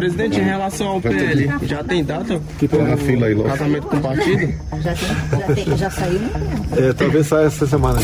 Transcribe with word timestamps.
Presidente, 0.00 0.40
em 0.40 0.44
relação 0.44 0.88
ao 0.88 1.00
PL, 1.02 1.50
já 1.60 1.84
tem 1.84 2.02
data? 2.02 2.40
Que 2.58 2.66
tá 2.66 2.78
na 2.78 2.96
fila 2.96 3.26
aí, 3.26 3.34
logo. 3.34 3.50
Casamento 3.50 3.86
com 3.86 3.96
o 3.98 4.00
partido? 4.00 4.54
Já, 4.80 4.94
tem, 4.94 5.38
já, 5.38 5.54
tem, 5.54 5.76
já 5.76 5.90
saiu, 5.90 6.18
né? 6.18 6.30
É, 6.78 6.92
talvez 6.94 7.26
saia 7.26 7.44
essa 7.44 7.66
semana. 7.66 8.00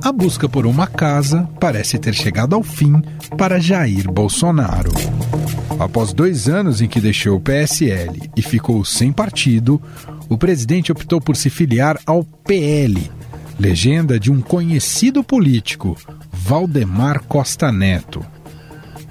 A 0.00 0.12
busca 0.12 0.48
por 0.48 0.66
uma 0.66 0.86
casa 0.86 1.48
parece 1.58 1.98
ter 1.98 2.14
chegado 2.14 2.54
ao 2.54 2.62
fim 2.62 3.02
para 3.36 3.58
Jair 3.58 4.08
Bolsonaro. 4.08 4.92
Após 5.80 6.12
dois 6.12 6.48
anos 6.48 6.80
em 6.80 6.86
que 6.86 7.00
deixou 7.00 7.38
o 7.38 7.40
PSL 7.40 8.30
e 8.36 8.40
ficou 8.40 8.84
sem 8.84 9.10
partido, 9.10 9.82
o 10.28 10.38
presidente 10.38 10.92
optou 10.92 11.20
por 11.20 11.34
se 11.34 11.50
filiar 11.50 11.98
ao 12.06 12.22
PL, 12.22 13.10
legenda 13.58 14.20
de 14.20 14.30
um 14.30 14.40
conhecido 14.40 15.24
político, 15.24 15.96
Valdemar 16.44 17.22
Costa 17.28 17.70
Neto. 17.70 18.20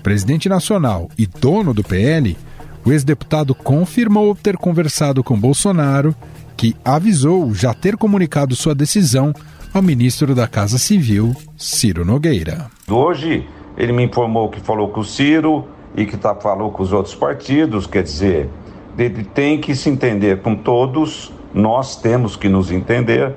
Presidente 0.03 0.49
nacional 0.49 1.07
e 1.17 1.25
dono 1.25 1.73
do 1.73 1.81
PL, 1.81 2.37
o 2.85 2.91
ex-deputado 2.91 3.55
confirmou 3.55 4.35
ter 4.35 4.57
conversado 4.57 5.23
com 5.23 5.39
Bolsonaro, 5.39 6.13
que 6.57 6.75
avisou 6.83 7.53
já 7.53 7.73
ter 7.73 7.95
comunicado 7.95 8.53
sua 8.53 8.75
decisão 8.75 9.33
ao 9.73 9.81
ministro 9.81 10.35
da 10.35 10.45
Casa 10.45 10.77
Civil, 10.77 11.33
Ciro 11.55 12.03
Nogueira. 12.03 12.69
Hoje 12.89 13.47
ele 13.77 13.93
me 13.93 14.03
informou 14.03 14.49
que 14.49 14.59
falou 14.59 14.89
com 14.89 14.99
o 14.99 15.05
Ciro 15.05 15.65
e 15.95 16.05
que 16.05 16.17
tá, 16.17 16.35
falou 16.35 16.69
com 16.69 16.83
os 16.83 16.91
outros 16.91 17.15
partidos, 17.15 17.87
quer 17.87 18.03
dizer, 18.03 18.49
ele 18.97 19.23
tem 19.23 19.57
que 19.57 19.73
se 19.73 19.89
entender 19.89 20.41
com 20.41 20.53
todos, 20.53 21.31
nós 21.53 21.95
temos 21.95 22.35
que 22.35 22.49
nos 22.49 22.71
entender, 22.71 23.33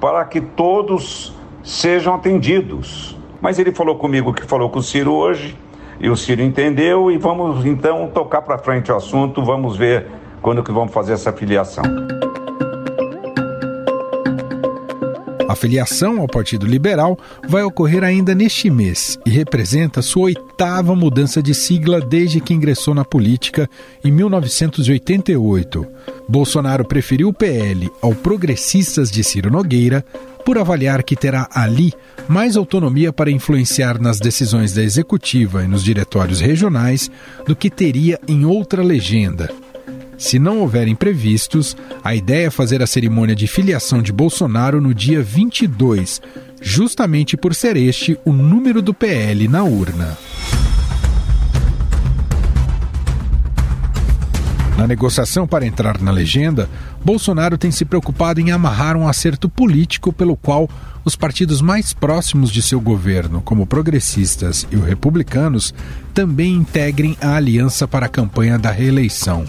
para 0.00 0.24
que 0.24 0.40
todos 0.40 1.34
sejam 1.64 2.14
atendidos. 2.14 3.20
Mas 3.42 3.58
ele 3.58 3.72
falou 3.72 3.96
comigo 3.96 4.32
que 4.32 4.44
falou 4.44 4.70
com 4.70 4.78
o 4.78 4.82
Ciro 4.82 5.12
hoje, 5.12 5.58
e 5.98 6.08
o 6.08 6.16
Ciro 6.16 6.40
entendeu, 6.42 7.10
e 7.10 7.18
vamos 7.18 7.66
então 7.66 8.08
tocar 8.08 8.40
para 8.40 8.56
frente 8.56 8.92
o 8.92 8.96
assunto, 8.96 9.44
vamos 9.44 9.76
ver 9.76 10.06
quando 10.40 10.62
que 10.62 10.70
vamos 10.70 10.94
fazer 10.94 11.14
essa 11.14 11.32
filiação. 11.32 11.82
A 15.48 15.54
filiação 15.54 16.18
ao 16.18 16.26
Partido 16.26 16.64
Liberal 16.64 17.18
vai 17.46 17.62
ocorrer 17.62 18.02
ainda 18.02 18.34
neste 18.34 18.70
mês 18.70 19.18
e 19.26 19.28
representa 19.30 20.00
sua 20.00 20.24
oitava 20.24 20.96
mudança 20.96 21.42
de 21.42 21.52
sigla 21.52 22.00
desde 22.00 22.40
que 22.40 22.54
ingressou 22.54 22.94
na 22.94 23.04
política 23.04 23.68
em 24.02 24.10
1988. 24.10 25.86
Bolsonaro 26.26 26.86
preferiu 26.86 27.28
o 27.28 27.34
PL 27.34 27.90
ao 28.00 28.14
Progressistas 28.14 29.10
de 29.10 29.22
Ciro 29.22 29.50
Nogueira 29.50 30.02
por 30.44 30.58
avaliar 30.58 31.02
que 31.02 31.16
terá 31.16 31.48
ali 31.52 31.92
mais 32.28 32.56
autonomia 32.56 33.12
para 33.12 33.30
influenciar 33.30 34.00
nas 34.00 34.18
decisões 34.18 34.72
da 34.72 34.82
executiva 34.82 35.64
e 35.64 35.68
nos 35.68 35.82
diretórios 35.82 36.40
regionais 36.40 37.10
do 37.46 37.56
que 37.56 37.70
teria 37.70 38.18
em 38.26 38.44
outra 38.44 38.82
legenda. 38.82 39.50
Se 40.16 40.38
não 40.38 40.60
houver 40.60 40.86
imprevistos, 40.86 41.76
a 42.04 42.14
ideia 42.14 42.46
é 42.46 42.50
fazer 42.50 42.80
a 42.80 42.86
cerimônia 42.86 43.34
de 43.34 43.48
filiação 43.48 44.00
de 44.00 44.12
Bolsonaro 44.12 44.80
no 44.80 44.94
dia 44.94 45.20
22, 45.20 46.22
justamente 46.60 47.36
por 47.36 47.54
ser 47.54 47.76
este 47.76 48.16
o 48.24 48.32
número 48.32 48.80
do 48.80 48.94
PL 48.94 49.48
na 49.48 49.64
urna. 49.64 50.16
Na 54.82 54.88
negociação 54.88 55.46
para 55.46 55.64
entrar 55.64 56.02
na 56.02 56.10
legenda, 56.10 56.68
Bolsonaro 57.04 57.56
tem 57.56 57.70
se 57.70 57.84
preocupado 57.84 58.40
em 58.40 58.50
amarrar 58.50 58.96
um 58.96 59.06
acerto 59.06 59.48
político 59.48 60.12
pelo 60.12 60.36
qual 60.36 60.68
os 61.04 61.14
partidos 61.14 61.60
mais 61.60 61.92
próximos 61.92 62.50
de 62.50 62.60
seu 62.60 62.80
governo, 62.80 63.40
como 63.42 63.64
progressistas 63.64 64.66
e 64.72 64.76
os 64.76 64.84
republicanos, 64.84 65.72
também 66.12 66.52
integrem 66.54 67.16
a 67.20 67.36
aliança 67.36 67.86
para 67.86 68.06
a 68.06 68.08
campanha 68.08 68.58
da 68.58 68.72
reeleição. 68.72 69.44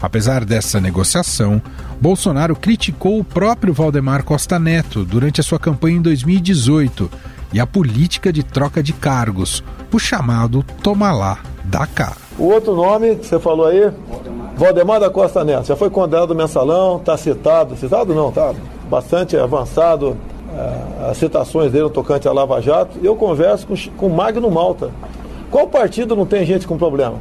Apesar 0.00 0.42
dessa 0.42 0.80
negociação, 0.80 1.60
Bolsonaro 2.00 2.56
criticou 2.56 3.20
o 3.20 3.24
próprio 3.24 3.74
Valdemar 3.74 4.24
Costa 4.24 4.58
Neto 4.58 5.04
durante 5.04 5.38
a 5.38 5.44
sua 5.44 5.58
campanha 5.58 5.98
em 5.98 6.02
2018 6.02 7.10
e 7.52 7.60
a 7.60 7.66
política 7.66 8.32
de 8.32 8.42
troca 8.42 8.82
de 8.82 8.94
cargos, 8.94 9.62
o 9.92 9.98
chamado 9.98 10.64
Toma 10.82 11.12
lá, 11.12 11.40
dá 11.62 11.86
cá. 11.86 12.16
O 12.38 12.44
outro 12.44 12.74
nome 12.74 13.16
que 13.16 13.26
você 13.26 13.38
falou 13.38 13.66
aí, 13.66 13.92
Valdemar 14.08 14.41
da 15.00 15.10
Costa 15.10 15.42
Neto, 15.42 15.66
já 15.66 15.74
foi 15.74 15.90
condenado 15.90 16.34
mensalão, 16.36 16.98
está 16.98 17.16
citado, 17.16 17.76
citado 17.76 18.14
não, 18.14 18.30
tá 18.30 18.54
bastante 18.88 19.36
avançado 19.36 20.16
é, 20.56 21.10
as 21.10 21.16
citações 21.16 21.72
dele 21.72 21.84
no 21.84 21.90
tocante 21.90 22.28
a 22.28 22.32
Lava 22.32 22.60
Jato. 22.62 22.96
Eu 23.02 23.16
converso 23.16 23.66
com, 23.66 23.74
com 23.96 24.08
Magno 24.08 24.48
Malta. 24.50 24.90
Qual 25.50 25.66
partido 25.66 26.14
não 26.14 26.24
tem 26.24 26.46
gente 26.46 26.68
com 26.68 26.78
problema? 26.78 27.16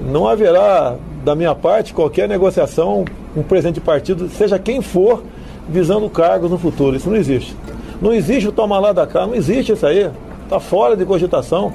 Não 0.00 0.28
haverá 0.28 0.94
da 1.24 1.34
minha 1.34 1.54
parte, 1.54 1.92
qualquer 1.92 2.28
negociação 2.28 3.04
com 3.34 3.40
um 3.40 3.42
presidente 3.42 3.74
de 3.74 3.80
partido, 3.80 4.28
seja 4.28 4.56
quem 4.56 4.80
for, 4.80 5.22
visando 5.68 6.08
cargos 6.08 6.50
no 6.50 6.58
futuro. 6.58 6.96
Isso 6.96 7.10
não 7.10 7.16
existe. 7.16 7.56
Não 8.00 8.12
existe 8.12 8.48
o 8.48 8.52
toma 8.52 8.78
lá 8.78 8.92
da 8.92 9.04
cá, 9.04 9.26
não 9.26 9.34
existe 9.34 9.72
isso 9.72 9.84
aí. 9.84 10.10
Está 10.44 10.60
fora 10.60 10.96
de 10.96 11.04
cogitação. 11.04 11.72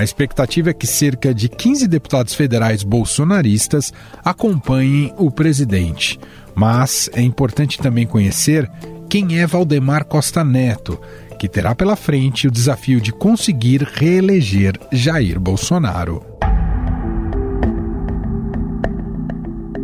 A 0.00 0.02
expectativa 0.02 0.70
é 0.70 0.72
que 0.72 0.86
cerca 0.86 1.34
de 1.34 1.46
15 1.46 1.86
deputados 1.86 2.32
federais 2.32 2.82
bolsonaristas 2.82 3.92
acompanhem 4.24 5.12
o 5.18 5.30
presidente. 5.30 6.18
Mas 6.54 7.10
é 7.12 7.20
importante 7.20 7.76
também 7.76 8.06
conhecer 8.06 8.66
quem 9.10 9.38
é 9.38 9.46
Valdemar 9.46 10.06
Costa 10.06 10.42
Neto, 10.42 10.98
que 11.38 11.46
terá 11.46 11.74
pela 11.74 11.96
frente 11.96 12.48
o 12.48 12.50
desafio 12.50 12.98
de 12.98 13.12
conseguir 13.12 13.82
reeleger 13.82 14.80
Jair 14.90 15.38
Bolsonaro. 15.38 16.24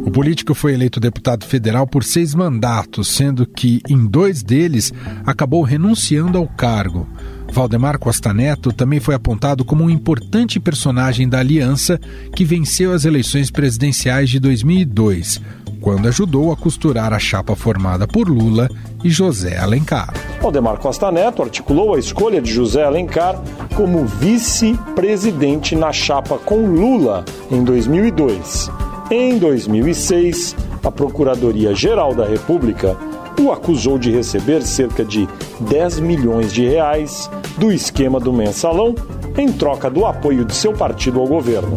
O 0.06 0.10
político 0.10 0.54
foi 0.54 0.72
eleito 0.72 0.98
deputado 0.98 1.44
federal 1.44 1.86
por 1.86 2.02
seis 2.02 2.34
mandatos, 2.34 3.08
sendo 3.08 3.46
que 3.46 3.82
em 3.86 4.06
dois 4.06 4.42
deles 4.42 4.94
acabou 5.26 5.62
renunciando 5.62 6.38
ao 6.38 6.48
cargo. 6.48 7.06
Valdemar 7.56 7.98
Costa 7.98 8.34
Neto 8.34 8.70
também 8.70 9.00
foi 9.00 9.14
apontado 9.14 9.64
como 9.64 9.82
um 9.82 9.88
importante 9.88 10.60
personagem 10.60 11.26
da 11.26 11.38
aliança 11.38 11.98
que 12.34 12.44
venceu 12.44 12.92
as 12.92 13.06
eleições 13.06 13.50
presidenciais 13.50 14.28
de 14.28 14.38
2002, 14.38 15.40
quando 15.80 16.06
ajudou 16.06 16.52
a 16.52 16.56
costurar 16.56 17.14
a 17.14 17.18
chapa 17.18 17.56
formada 17.56 18.06
por 18.06 18.28
Lula 18.28 18.68
e 19.02 19.08
José 19.08 19.56
Alencar. 19.56 20.12
Valdemar 20.42 20.76
Costa 20.76 21.10
Neto 21.10 21.42
articulou 21.42 21.94
a 21.94 21.98
escolha 21.98 22.42
de 22.42 22.52
José 22.52 22.84
Alencar 22.84 23.42
como 23.74 24.04
vice-presidente 24.04 25.74
na 25.74 25.94
chapa 25.94 26.36
com 26.36 26.66
Lula 26.66 27.24
em 27.50 27.64
2002. 27.64 28.70
Em 29.10 29.38
2006, 29.38 30.54
a 30.84 30.90
Procuradoria-Geral 30.90 32.14
da 32.14 32.26
República 32.26 32.98
o 33.40 33.52
acusou 33.52 33.98
de 33.98 34.10
receber 34.10 34.62
cerca 34.62 35.04
de 35.04 35.28
10 35.60 36.00
milhões 36.00 36.52
de 36.52 36.66
reais 36.66 37.30
do 37.58 37.70
esquema 37.72 38.18
do 38.18 38.32
mensalão 38.32 38.94
em 39.36 39.52
troca 39.52 39.90
do 39.90 40.06
apoio 40.06 40.44
de 40.44 40.54
seu 40.54 40.72
partido 40.72 41.20
ao 41.20 41.26
governo. 41.26 41.74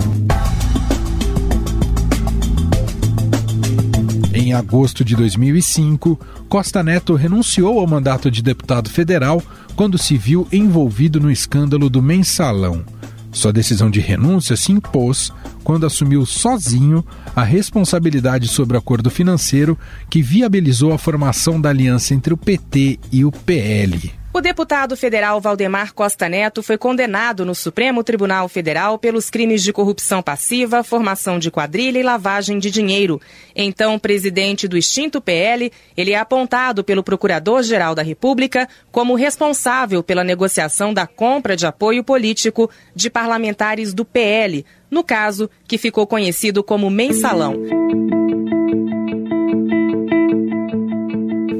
Em 4.33 4.53
agosto 4.53 5.03
de 5.03 5.15
2005, 5.15 6.19
Costa 6.47 6.81
Neto 6.81 7.13
renunciou 7.13 7.79
ao 7.79 7.85
mandato 7.85 8.31
de 8.31 8.41
deputado 8.41 8.89
federal 8.89 9.43
quando 9.75 9.97
se 9.97 10.17
viu 10.17 10.47
envolvido 10.51 11.19
no 11.19 11.29
escândalo 11.29 11.89
do 11.89 12.01
mensalão. 12.01 12.83
Sua 13.31 13.53
decisão 13.53 13.89
de 13.89 13.99
renúncia 13.99 14.55
se 14.55 14.71
impôs 14.71 15.31
quando 15.63 15.85
assumiu 15.85 16.25
sozinho 16.25 17.05
a 17.35 17.43
responsabilidade 17.43 18.47
sobre 18.47 18.75
o 18.75 18.79
acordo 18.79 19.09
financeiro 19.09 19.77
que 20.09 20.21
viabilizou 20.21 20.93
a 20.93 20.97
formação 20.97 21.61
da 21.61 21.69
aliança 21.69 22.13
entre 22.13 22.33
o 22.33 22.37
PT 22.37 22.99
e 23.11 23.23
o 23.23 23.31
PL. 23.31 24.18
O 24.31 24.41
deputado 24.41 24.95
federal 24.95 25.41
Valdemar 25.41 25.91
Costa 25.91 26.29
Neto 26.29 26.61
foi 26.61 26.77
condenado 26.77 27.43
no 27.43 27.55
Supremo 27.55 28.03
Tribunal 28.03 28.47
Federal 28.47 28.99
pelos 28.99 29.27
crimes 29.27 29.63
de 29.63 29.73
corrupção 29.73 30.21
passiva, 30.21 30.83
formação 30.83 31.39
de 31.39 31.49
quadrilha 31.49 31.97
e 31.97 32.03
lavagem 32.03 32.59
de 32.59 32.69
dinheiro. 32.69 33.19
Então, 33.55 33.97
presidente 33.97 34.67
do 34.67 34.77
extinto 34.77 35.19
PL, 35.19 35.71
ele 35.97 36.11
é 36.11 36.17
apontado 36.17 36.83
pelo 36.83 37.03
Procurador-Geral 37.03 37.95
da 37.95 38.03
República 38.03 38.69
como 38.91 39.15
responsável 39.15 40.03
pela 40.03 40.23
negociação 40.23 40.93
da 40.93 41.07
compra 41.07 41.55
de 41.55 41.65
apoio 41.65 42.03
político 42.03 42.69
de 42.93 43.09
parlamentares 43.09 43.95
do 43.95 44.05
PL, 44.05 44.63
no 44.91 45.03
caso 45.03 45.49
que 45.67 45.77
ficou 45.77 46.05
conhecido 46.05 46.63
como 46.63 46.87
mensalão. 46.91 47.55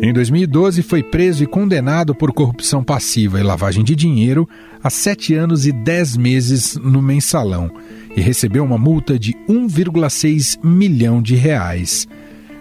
Em 0.01 0.13
2012, 0.13 0.81
foi 0.81 1.04
preso 1.04 1.44
e 1.44 1.48
condenado 1.48 2.16
por 2.16 2.31
corrupção 2.31 2.81
passiva 2.81 3.38
e 3.38 3.44
lavagem 3.44 3.84
de 3.84 3.94
dinheiro 3.94 4.48
a 4.81 4.90
sete 4.90 5.34
anos 5.34 5.68
e 5.68 5.74
dez 5.74 6.16
meses 6.16 6.78
no 6.78 7.01
mensalão 7.01 7.69
e 8.16 8.22
recebeu 8.22 8.63
uma 8.63 8.78
multa 8.78 9.19
de 9.19 9.34
1,6 9.50 10.57
milhão 10.63 11.22
de 11.22 11.36
reais. 11.36 12.07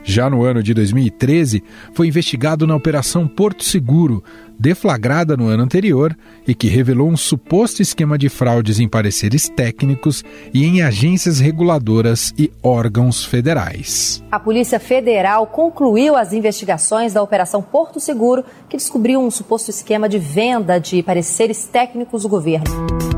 Já 0.08 0.30
no 0.30 0.42
ano 0.42 0.62
de 0.62 0.72
2013, 0.72 1.62
foi 1.92 2.08
investigado 2.08 2.66
na 2.66 2.74
Operação 2.74 3.28
Porto 3.28 3.62
Seguro, 3.62 4.24
deflagrada 4.58 5.36
no 5.36 5.48
ano 5.48 5.62
anterior 5.62 6.16
e 6.46 6.54
que 6.54 6.66
revelou 6.66 7.10
um 7.10 7.16
suposto 7.16 7.82
esquema 7.82 8.16
de 8.16 8.30
fraudes 8.30 8.80
em 8.80 8.88
pareceres 8.88 9.50
técnicos 9.50 10.24
e 10.54 10.64
em 10.64 10.80
agências 10.80 11.40
reguladoras 11.40 12.32
e 12.38 12.50
órgãos 12.62 13.22
federais. 13.22 14.24
A 14.32 14.40
Polícia 14.40 14.80
Federal 14.80 15.46
concluiu 15.46 16.16
as 16.16 16.32
investigações 16.32 17.12
da 17.12 17.22
Operação 17.22 17.60
Porto 17.60 18.00
Seguro, 18.00 18.46
que 18.66 18.78
descobriu 18.78 19.20
um 19.20 19.30
suposto 19.30 19.68
esquema 19.68 20.08
de 20.08 20.18
venda 20.18 20.78
de 20.78 21.02
pareceres 21.02 21.66
técnicos 21.66 22.22
do 22.22 22.30
governo. 22.30 23.17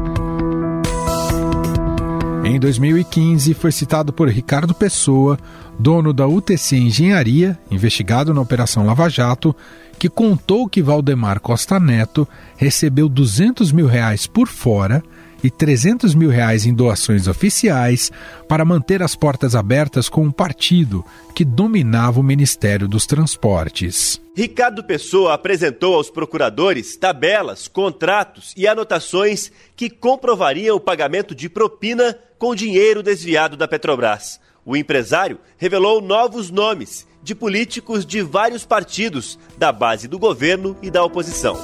Em 2.51 2.59
2015, 2.59 3.55
foi 3.55 3.71
citado 3.71 4.13
por 4.13 4.29
Ricardo 4.29 4.75
Pessoa, 4.75 5.39
dono 5.79 6.13
da 6.13 6.27
UTC 6.27 6.77
Engenharia, 6.77 7.57
investigado 7.71 8.35
na 8.35 8.41
Operação 8.41 8.85
Lava 8.85 9.09
Jato, 9.09 9.55
que 9.97 10.09
contou 10.09 10.69
que 10.69 10.83
Valdemar 10.83 11.39
Costa 11.39 11.79
Neto 11.79 12.27
recebeu 12.57 13.09
200 13.09 13.71
mil 13.71 13.87
reais 13.87 14.27
por 14.27 14.49
fora 14.49 15.01
e 15.45 15.49
300 15.49 16.13
mil 16.13 16.29
reais 16.29 16.67
em 16.67 16.75
doações 16.75 17.29
oficiais 17.29 18.11
para 18.49 18.65
manter 18.65 19.01
as 19.01 19.15
portas 19.15 19.55
abertas 19.55 20.09
com 20.09 20.25
um 20.25 20.33
partido 20.33 21.05
que 21.37 21.45
dominava 21.45 22.19
o 22.19 22.25
Ministério 22.25 22.89
dos 22.89 23.07
Transportes. 23.07 24.21
Ricardo 24.35 24.83
Pessoa 24.83 25.35
apresentou 25.35 25.95
aos 25.95 26.11
procuradores 26.11 26.97
tabelas, 26.97 27.69
contratos 27.69 28.53
e 28.57 28.67
anotações 28.67 29.53
que 29.77 29.89
comprovariam 29.89 30.75
o 30.75 30.81
pagamento 30.81 31.33
de 31.33 31.49
propina 31.49 32.17
com 32.41 32.55
dinheiro 32.55 33.03
desviado 33.03 33.55
da 33.55 33.69
Petrobras. 33.69 34.41
O 34.65 34.75
empresário 34.75 35.39
revelou 35.59 36.01
novos 36.01 36.51
nomes 36.51 37.07
de 37.23 37.35
políticos 37.35 38.07
de 38.07 38.23
vários 38.23 38.65
partidos, 38.65 39.39
da 39.59 39.71
base 39.71 40.09
do 40.09 40.19
governo 40.19 40.75
e 40.81 40.91
da 40.91 41.05
oposição. 41.05 41.55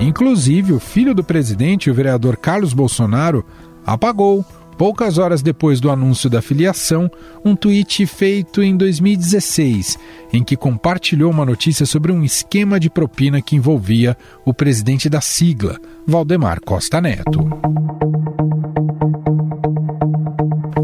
Inclusive, 0.00 0.72
o 0.72 0.80
filho 0.80 1.14
do 1.14 1.22
presidente, 1.22 1.88
o 1.88 1.94
vereador 1.94 2.36
Carlos 2.36 2.74
Bolsonaro, 2.74 3.46
apagou, 3.86 4.44
poucas 4.76 5.18
horas 5.18 5.42
depois 5.42 5.80
do 5.80 5.90
anúncio 5.90 6.28
da 6.28 6.42
filiação, 6.42 7.10
um 7.44 7.56
tweet 7.56 8.06
feito 8.06 8.62
em 8.62 8.76
2016, 8.76 9.98
em 10.32 10.44
que 10.44 10.56
compartilhou 10.56 11.30
uma 11.30 11.44
notícia 11.44 11.86
sobre 11.86 12.12
um 12.12 12.22
esquema 12.22 12.78
de 12.78 12.90
propina 12.90 13.40
que 13.40 13.56
envolvia 13.56 14.16
o 14.44 14.52
presidente 14.52 15.08
da 15.08 15.20
sigla, 15.20 15.78
Valdemar 16.06 16.60
Costa 16.60 17.00
Neto. 17.00 17.48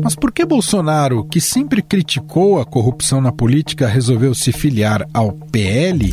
Mas 0.03 0.17
por 0.17 0.33
que 0.33 0.44
Bolsonaro, 0.44 1.25
que 1.25 1.41
sempre 1.41 1.81
criticou 1.81 2.61
a 2.61 2.67
corrupção 2.67 3.21
na 3.21 3.31
política, 3.31 3.87
resolveu 3.87 4.35
se 4.35 4.50
filiar 4.50 5.06
ao 5.15 5.33
PL? 5.33 6.12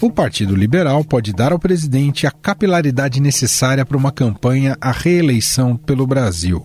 O 0.00 0.10
Partido 0.10 0.56
Liberal 0.56 1.04
pode 1.04 1.32
dar 1.32 1.52
ao 1.52 1.60
presidente 1.60 2.26
a 2.26 2.32
capilaridade 2.32 3.20
necessária 3.20 3.86
para 3.86 3.96
uma 3.96 4.10
campanha 4.10 4.76
à 4.80 4.90
reeleição 4.90 5.76
pelo 5.76 6.08
Brasil. 6.08 6.61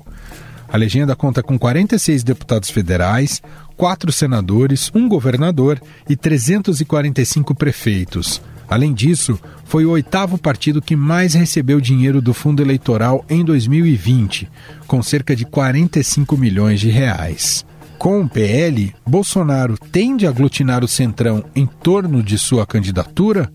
A 0.69 0.77
legenda 0.77 1.15
conta 1.15 1.41
com 1.41 1.57
46 1.57 2.23
deputados 2.23 2.69
federais, 2.69 3.41
quatro 3.75 4.11
senadores, 4.11 4.91
um 4.93 5.07
governador 5.07 5.81
e 6.09 6.15
345 6.15 7.55
prefeitos. 7.55 8.41
Além 8.69 8.93
disso, 8.93 9.39
foi 9.63 9.85
o 9.85 9.91
oitavo 9.91 10.37
partido 10.37 10.81
que 10.81 10.95
mais 10.95 11.33
recebeu 11.33 11.79
dinheiro 11.79 12.21
do 12.21 12.33
fundo 12.33 12.61
eleitoral 12.61 13.23
em 13.29 13.43
2020, 13.45 14.49
com 14.85 15.01
cerca 15.01 15.35
de 15.35 15.45
45 15.45 16.37
milhões 16.37 16.79
de 16.81 16.89
reais. 16.89 17.65
Com 17.97 18.21
o 18.21 18.29
PL, 18.29 18.93
Bolsonaro 19.05 19.77
tende 19.91 20.27
a 20.27 20.29
aglutinar 20.29 20.83
o 20.83 20.87
Centrão 20.87 21.43
em 21.55 21.65
torno 21.65 22.21
de 22.21 22.37
sua 22.37 22.65
candidatura? 22.65 23.49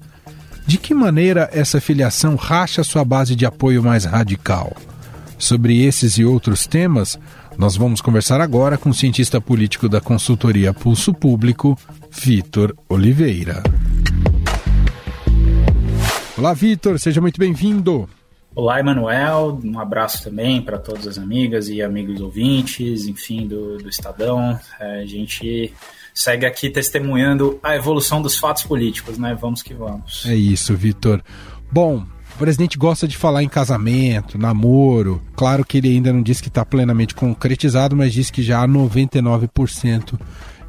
De 0.66 0.78
que 0.78 0.94
maneira 0.94 1.48
essa 1.52 1.80
filiação 1.80 2.34
racha 2.34 2.82
sua 2.82 3.04
base 3.04 3.36
de 3.36 3.44
apoio 3.44 3.82
mais 3.82 4.04
radical? 4.04 4.74
Sobre 5.42 5.84
esses 5.84 6.18
e 6.18 6.24
outros 6.24 6.68
temas, 6.68 7.18
nós 7.58 7.76
vamos 7.76 8.00
conversar 8.00 8.40
agora 8.40 8.78
com 8.78 8.90
o 8.90 8.94
cientista 8.94 9.40
político 9.40 9.88
da 9.88 10.00
consultoria 10.00 10.72
Pulso 10.72 11.12
Público, 11.12 11.76
Vitor 12.12 12.72
Oliveira. 12.88 13.60
Olá, 16.38 16.54
Vitor, 16.54 16.96
seja 17.00 17.20
muito 17.20 17.40
bem-vindo. 17.40 18.08
Olá, 18.54 18.78
Emanuel. 18.78 19.58
Um 19.64 19.80
abraço 19.80 20.22
também 20.22 20.62
para 20.62 20.78
todas 20.78 21.08
as 21.08 21.18
amigas 21.18 21.68
e 21.68 21.82
amigos 21.82 22.20
ouvintes, 22.20 23.08
enfim, 23.08 23.44
do, 23.44 23.78
do 23.78 23.88
Estadão. 23.88 24.56
É, 24.78 25.00
a 25.00 25.06
gente 25.06 25.74
segue 26.14 26.46
aqui 26.46 26.70
testemunhando 26.70 27.58
a 27.64 27.74
evolução 27.74 28.22
dos 28.22 28.38
fatos 28.38 28.62
políticos, 28.62 29.18
né? 29.18 29.34
Vamos 29.34 29.60
que 29.60 29.74
vamos. 29.74 30.24
É 30.24 30.36
isso, 30.36 30.76
Vitor. 30.76 31.20
Bom, 31.68 32.06
o 32.34 32.38
presidente 32.38 32.78
gosta 32.78 33.06
de 33.06 33.16
falar 33.16 33.42
em 33.42 33.48
casamento, 33.48 34.38
namoro. 34.38 35.22
Claro 35.36 35.64
que 35.64 35.78
ele 35.78 35.88
ainda 35.88 36.12
não 36.12 36.22
disse 36.22 36.42
que 36.42 36.48
está 36.48 36.64
plenamente 36.64 37.14
concretizado, 37.14 37.96
mas 37.96 38.12
diz 38.12 38.30
que 38.30 38.42
já 38.42 38.62
há 38.62 38.68
99% 38.68 40.18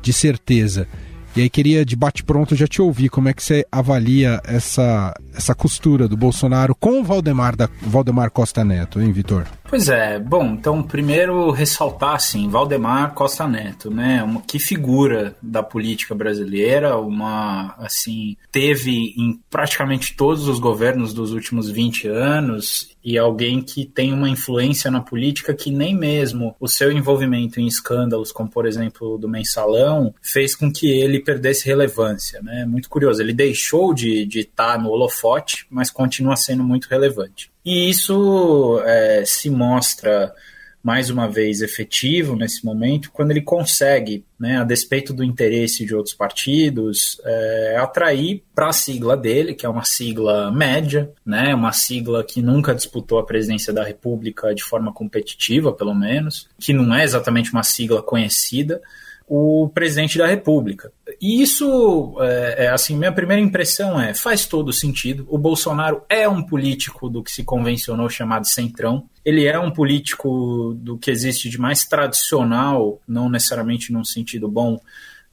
de 0.02 0.14
certeza. 0.14 0.88
E 1.36 1.42
aí 1.42 1.50
queria 1.50 1.84
de 1.84 1.96
bate-pronto 1.96 2.56
já 2.56 2.68
te 2.68 2.80
ouvir 2.80 3.10
como 3.10 3.28
é 3.28 3.34
que 3.34 3.42
você 3.42 3.66
avalia 3.72 4.40
essa, 4.46 5.14
essa 5.34 5.56
costura 5.56 6.08
do 6.08 6.16
Bolsonaro 6.16 6.76
com 6.76 7.02
o 7.02 7.04
Valdemar, 7.04 7.56
da, 7.56 7.68
Valdemar 7.82 8.30
Costa 8.30 8.64
Neto, 8.64 9.02
hein, 9.02 9.12
Vitor? 9.12 9.48
Pois 9.74 9.90
é, 9.90 10.20
bom, 10.20 10.54
então 10.54 10.84
primeiro 10.84 11.50
ressaltar 11.50 12.14
assim, 12.14 12.48
Valdemar 12.48 13.16
Costa 13.16 13.48
Neto, 13.48 13.90
né, 13.90 14.22
uma 14.22 14.40
que 14.40 14.60
figura 14.60 15.36
da 15.42 15.64
política 15.64 16.14
brasileira, 16.14 16.96
uma 17.00 17.74
assim, 17.80 18.38
teve 18.52 19.16
em 19.18 19.42
praticamente 19.50 20.16
todos 20.16 20.48
os 20.48 20.60
governos 20.60 21.12
dos 21.12 21.32
últimos 21.32 21.72
20 21.72 22.08
anos 22.08 22.96
e 23.04 23.18
alguém 23.18 23.64
que 23.64 23.84
tem 23.84 24.14
uma 24.14 24.30
influência 24.30 24.92
na 24.92 25.02
política 25.02 25.56
que 25.56 25.72
nem 25.72 25.98
mesmo 25.98 26.56
o 26.60 26.68
seu 26.68 26.92
envolvimento 26.92 27.60
em 27.60 27.66
escândalos, 27.66 28.32
como 28.32 28.52
por 28.52 28.68
exemplo 28.68 29.18
do 29.18 29.28
mensalão, 29.28 30.14
fez 30.22 30.56
com 30.56 30.72
que 30.72 30.88
ele 30.88 31.20
perdesse 31.20 31.66
relevância. 31.66 32.40
Né? 32.44 32.64
Muito 32.64 32.88
curioso, 32.88 33.24
ele 33.24 33.34
deixou 33.34 33.92
de, 33.92 34.24
de 34.24 34.42
estar 34.42 34.78
no 34.78 34.92
holofote, 34.92 35.66
mas 35.68 35.90
continua 35.90 36.36
sendo 36.36 36.64
muito 36.64 36.86
relevante. 36.86 37.52
E 37.66 37.90
isso 37.90 38.82
é, 38.86 39.24
se 39.26 39.50
mostra 39.50 40.34
mais 40.84 41.10
uma 41.10 41.30
vez 41.30 41.62
efetivo 41.62 42.36
nesse 42.36 42.66
momento 42.66 43.10
quando 43.10 43.32
ele 43.32 43.42
consegue, 43.42 44.26
né, 44.38 44.58
a 44.60 44.66
despeito 44.66 45.14
do 45.14 45.24
interesse 45.24 45.86
de 45.86 45.96
outros 45.96 46.14
partidos, 46.14 47.22
é, 47.24 47.78
atrair 47.78 48.44
para 48.54 48.68
a 48.68 48.74
sigla 48.74 49.16
dele, 49.16 49.54
que 49.54 49.66
é 49.66 49.70
uma 49.70 49.86
sigla 49.86 50.52
média, 50.52 51.10
né, 51.26 51.56
uma 51.56 51.72
sigla 51.72 52.22
que 52.22 52.42
nunca 52.42 52.76
disputou 52.76 53.18
a 53.18 53.26
presidência 53.26 53.72
da 53.72 53.82
República 53.82 54.54
de 54.54 54.62
forma 54.62 54.92
competitiva, 54.92 55.72
pelo 55.72 55.96
menos, 55.96 56.50
que 56.60 56.74
não 56.74 56.94
é 56.94 57.06
exatamente 57.06 57.54
uma 57.54 57.64
sigla 57.64 58.04
conhecida, 58.04 58.82
o 59.28 59.70
presidente 59.74 60.18
da 60.18 60.28
República. 60.28 60.92
E 61.22 61.42
isso, 61.42 62.16
é, 62.20 62.66
é, 62.66 62.68
assim, 62.70 62.98
minha 62.98 63.12
primeira 63.12 63.42
impressão 63.42 64.00
é, 64.00 64.14
faz 64.14 64.46
todo 64.46 64.74
sentido. 64.74 65.26
O 65.30 65.38
Bolsonaro 65.38 66.04
é 66.10 66.28
um 66.28 66.44
político 66.44 67.10
do 67.10 67.24
que 67.24 67.32
se 67.32 67.44
convencionou 67.44 68.10
chamado 68.10 68.48
centrão. 68.48 69.06
Ele 69.24 69.46
é 69.46 69.58
um 69.58 69.72
político 69.72 70.74
do 70.78 70.98
que 70.98 71.10
existe 71.10 71.50
de 71.50 71.58
mais 71.58 71.86
tradicional, 71.86 73.02
não 73.08 73.30
necessariamente 73.30 73.92
num 73.92 74.04
sentido 74.04 74.50
bom, 74.50 74.80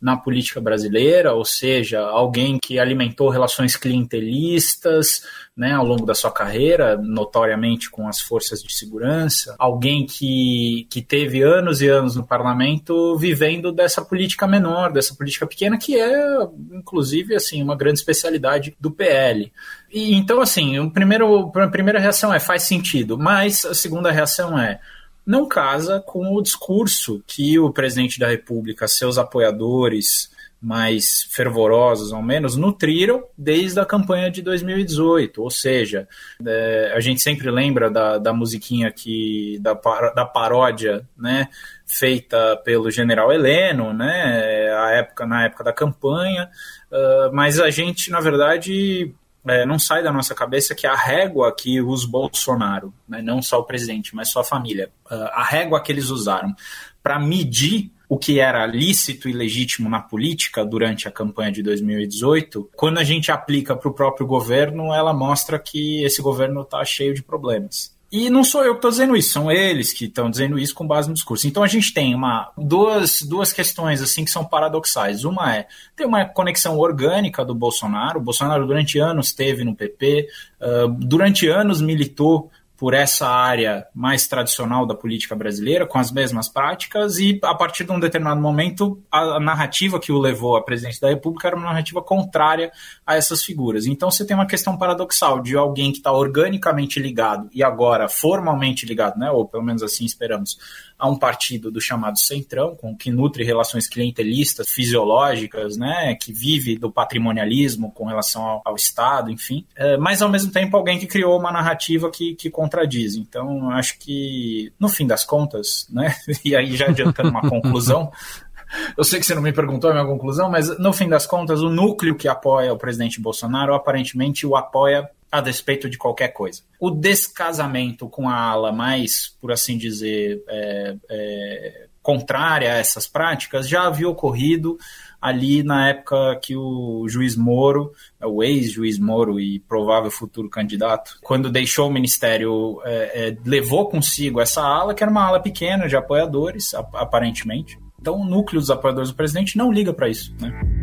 na 0.00 0.16
política 0.16 0.60
brasileira, 0.60 1.34
ou 1.34 1.44
seja, 1.44 2.00
alguém 2.00 2.58
que 2.58 2.78
alimentou 2.78 3.28
relações 3.28 3.76
clientelistas 3.76 5.22
né, 5.56 5.72
ao 5.72 5.84
longo 5.84 6.06
da 6.06 6.14
sua 6.14 6.32
carreira, 6.32 6.96
notoriamente 6.96 7.90
com 7.90 8.08
as 8.08 8.18
forças 8.18 8.62
de 8.62 8.72
segurança, 8.72 9.54
alguém 9.58 10.06
que, 10.06 10.86
que 10.88 11.02
teve 11.02 11.42
anos 11.42 11.82
e 11.82 11.88
anos 11.88 12.16
no 12.16 12.26
parlamento 12.26 13.16
vivendo 13.18 13.70
dessa 13.70 14.02
política 14.02 14.46
menor, 14.46 14.90
dessa 14.90 15.14
política 15.14 15.46
pequena, 15.46 15.76
que 15.76 16.00
é, 16.00 16.48
inclusive, 16.72 17.34
assim, 17.34 17.62
uma 17.62 17.76
grande 17.76 17.98
especialidade 17.98 18.74
do 18.80 18.90
PL. 18.90 19.52
E, 19.92 20.14
então, 20.14 20.40
assim, 20.40 20.78
o 20.78 20.90
primeiro, 20.90 21.52
a 21.54 21.68
primeira 21.68 21.98
reação 21.98 22.32
é 22.32 22.40
faz 22.40 22.62
sentido, 22.62 23.18
mas 23.18 23.64
a 23.66 23.74
segunda 23.74 24.10
reação 24.10 24.58
é 24.58 24.80
não 25.26 25.46
casa 25.46 26.00
com 26.00 26.34
o 26.34 26.42
discurso 26.42 27.22
que 27.26 27.58
o 27.58 27.72
presidente 27.72 28.18
da 28.18 28.28
República, 28.28 28.88
seus 28.88 29.18
apoiadores 29.18 30.30
mais 30.60 31.26
fervorosos, 31.30 32.12
ao 32.12 32.22
menos, 32.22 32.54
nutriram 32.54 33.24
desde 33.36 33.80
a 33.80 33.84
campanha 33.86 34.30
de 34.30 34.42
2018. 34.42 35.42
Ou 35.42 35.50
seja, 35.50 36.06
é, 36.46 36.92
a 36.94 37.00
gente 37.00 37.22
sempre 37.22 37.50
lembra 37.50 37.90
da, 37.90 38.18
da 38.18 38.32
musiquinha 38.32 38.92
que, 38.92 39.58
da, 39.60 39.72
da 40.14 40.26
paródia, 40.26 41.08
né? 41.16 41.48
feita 41.90 42.56
pelo 42.64 42.90
general 42.90 43.32
Heleno, 43.32 43.92
né, 43.92 44.72
a 44.72 44.90
época, 44.92 45.26
na 45.26 45.46
época 45.46 45.64
da 45.64 45.72
campanha, 45.72 46.48
uh, 46.90 47.34
mas 47.34 47.58
a 47.58 47.68
gente, 47.68 48.10
na 48.10 48.20
verdade, 48.20 49.12
é, 49.46 49.64
não 49.64 49.78
sai 49.78 50.02
da 50.02 50.12
nossa 50.12 50.34
cabeça 50.34 50.74
que 50.74 50.86
a 50.86 50.94
régua 50.94 51.54
que 51.54 51.80
os 51.80 52.04
Bolsonaro, 52.04 52.92
né, 53.08 53.22
não 53.22 53.40
só 53.40 53.60
o 53.60 53.64
presidente, 53.64 54.14
mas 54.14 54.30
sua 54.30 54.44
família, 54.44 54.90
a 55.08 55.42
régua 55.42 55.80
que 55.82 55.90
eles 55.90 56.08
usaram 56.08 56.54
para 57.02 57.18
medir 57.18 57.90
o 58.10 58.18
que 58.18 58.40
era 58.40 58.66
lícito 58.66 59.28
e 59.28 59.32
legítimo 59.32 59.88
na 59.88 60.00
política 60.00 60.64
durante 60.64 61.06
a 61.06 61.12
campanha 61.12 61.52
de 61.52 61.62
2018, 61.62 62.68
quando 62.74 62.98
a 62.98 63.04
gente 63.04 63.30
aplica 63.30 63.76
para 63.76 63.88
o 63.88 63.94
próprio 63.94 64.26
governo, 64.26 64.92
ela 64.92 65.14
mostra 65.14 65.60
que 65.60 66.02
esse 66.02 66.20
governo 66.20 66.62
está 66.62 66.84
cheio 66.84 67.14
de 67.14 67.22
problemas. 67.22 67.96
E 68.12 68.28
não 68.28 68.42
sou 68.42 68.64
eu 68.64 68.72
que 68.72 68.78
estou 68.78 68.90
dizendo 68.90 69.16
isso, 69.16 69.32
são 69.32 69.52
eles 69.52 69.92
que 69.92 70.06
estão 70.06 70.28
dizendo 70.28 70.58
isso 70.58 70.74
com 70.74 70.84
base 70.84 71.08
no 71.08 71.14
discurso. 71.14 71.46
Então 71.46 71.62
a 71.62 71.68
gente 71.68 71.94
tem 71.94 72.12
uma, 72.12 72.50
duas, 72.58 73.22
duas 73.22 73.52
questões 73.52 74.02
assim 74.02 74.24
que 74.24 74.32
são 74.32 74.44
paradoxais. 74.44 75.24
Uma 75.24 75.54
é 75.54 75.68
tem 75.94 76.06
uma 76.06 76.24
conexão 76.24 76.76
orgânica 76.76 77.44
do 77.44 77.54
Bolsonaro. 77.54 78.18
O 78.18 78.22
Bolsonaro 78.22 78.66
durante 78.66 78.98
anos 78.98 79.28
esteve 79.28 79.62
no 79.62 79.76
PP, 79.76 80.28
uh, 80.60 80.88
durante 80.88 81.46
anos 81.46 81.80
militou 81.80 82.50
por 82.80 82.94
essa 82.94 83.28
área 83.28 83.86
mais 83.94 84.26
tradicional 84.26 84.86
da 84.86 84.94
política 84.94 85.36
brasileira, 85.36 85.86
com 85.86 85.98
as 85.98 86.10
mesmas 86.10 86.48
práticas, 86.48 87.18
e 87.18 87.38
a 87.44 87.54
partir 87.54 87.84
de 87.84 87.92
um 87.92 88.00
determinado 88.00 88.40
momento, 88.40 89.04
a, 89.12 89.38
narrativa 89.38 90.00
que 90.00 90.10
o 90.10 90.18
levou 90.18 90.56
à 90.56 90.64
presidência 90.64 91.02
da 91.02 91.10
República 91.10 91.48
era 91.48 91.56
uma 91.56 91.66
narrativa 91.66 92.00
contrária 92.00 92.72
a 93.06 93.16
essas 93.16 93.44
figuras. 93.44 93.84
Então 93.84 94.10
você 94.10 94.26
tem 94.26 94.34
uma 94.34 94.46
questão 94.46 94.78
paradoxal 94.78 95.42
de 95.42 95.54
alguém 95.54 95.92
que 95.92 95.98
está 95.98 96.10
organicamente 96.10 96.98
ligado 96.98 97.50
e 97.52 97.62
agora 97.62 98.08
formalmente 98.08 98.86
ligado, 98.86 99.18
né, 99.18 99.30
ou 99.30 99.46
pelo 99.46 99.62
menos 99.62 99.82
assim 99.82 100.06
esperamos, 100.06 100.56
a 101.00 101.08
um 101.08 101.16
partido 101.16 101.70
do 101.70 101.80
chamado 101.80 102.18
Centrão, 102.18 102.76
com 102.76 102.94
que 102.94 103.10
nutre 103.10 103.42
relações 103.42 103.88
clientelistas, 103.88 104.68
fisiológicas, 104.68 105.76
né, 105.76 106.14
que 106.14 106.32
vive 106.32 106.78
do 106.78 106.92
patrimonialismo 106.92 107.90
com 107.90 108.04
relação 108.04 108.44
ao, 108.44 108.62
ao 108.64 108.76
Estado, 108.76 109.30
enfim, 109.30 109.64
é, 109.74 109.96
mas 109.96 110.20
ao 110.20 110.28
mesmo 110.28 110.52
tempo 110.52 110.76
alguém 110.76 110.98
que 110.98 111.06
criou 111.06 111.38
uma 111.38 111.50
narrativa 111.50 112.10
que, 112.10 112.34
que 112.34 112.50
contradiz. 112.50 113.16
Então, 113.16 113.70
acho 113.70 113.98
que, 113.98 114.72
no 114.78 114.88
fim 114.88 115.06
das 115.06 115.24
contas, 115.24 115.88
né, 115.90 116.14
e 116.44 116.54
aí 116.54 116.76
já 116.76 116.86
adiantando 116.86 117.30
uma 117.30 117.48
conclusão, 117.48 118.12
eu 118.96 119.02
sei 119.02 119.18
que 119.18 119.26
você 119.26 119.34
não 119.34 119.42
me 119.42 119.52
perguntou 119.52 119.90
a 119.90 119.94
minha 119.94 120.06
conclusão, 120.06 120.50
mas 120.50 120.78
no 120.78 120.92
fim 120.92 121.08
das 121.08 121.26
contas, 121.26 121.62
o 121.62 121.70
núcleo 121.70 122.14
que 122.14 122.28
apoia 122.28 122.72
o 122.72 122.78
presidente 122.78 123.20
Bolsonaro 123.20 123.74
aparentemente 123.74 124.46
o 124.46 124.54
apoia 124.54 125.08
a 125.30 125.40
despeito 125.40 125.88
de 125.88 125.96
qualquer 125.96 126.28
coisa. 126.28 126.62
O 126.78 126.90
descasamento 126.90 128.08
com 128.08 128.28
a 128.28 128.34
ala 128.34 128.72
mais, 128.72 129.36
por 129.40 129.52
assim 129.52 129.78
dizer, 129.78 130.42
é, 130.48 130.96
é, 131.08 131.86
contrária 132.02 132.72
a 132.72 132.76
essas 132.76 133.06
práticas 133.06 133.68
já 133.68 133.86
havia 133.86 134.08
ocorrido 134.08 134.76
ali 135.20 135.62
na 135.62 135.90
época 135.90 136.38
que 136.42 136.56
o 136.56 137.06
juiz 137.08 137.36
Moro, 137.36 137.92
o 138.22 138.42
ex-juiz 138.42 138.98
Moro 138.98 139.38
e 139.38 139.60
provável 139.60 140.10
futuro 140.10 140.48
candidato, 140.48 141.18
quando 141.22 141.50
deixou 141.50 141.88
o 141.88 141.92
ministério, 141.92 142.80
é, 142.84 143.28
é, 143.28 143.36
levou 143.44 143.88
consigo 143.88 144.40
essa 144.40 144.62
ala, 144.62 144.94
que 144.94 145.02
era 145.02 145.10
uma 145.10 145.26
ala 145.26 145.40
pequena 145.40 145.86
de 145.86 145.96
apoiadores, 145.96 146.72
aparentemente. 146.74 147.78
Então, 148.00 148.18
o 148.18 148.24
núcleo 148.24 148.58
dos 148.58 148.70
apoiadores 148.70 149.10
do 149.10 149.16
presidente 149.16 149.58
não 149.58 149.70
liga 149.70 149.92
para 149.92 150.08
isso. 150.08 150.34
Né? 150.40 150.79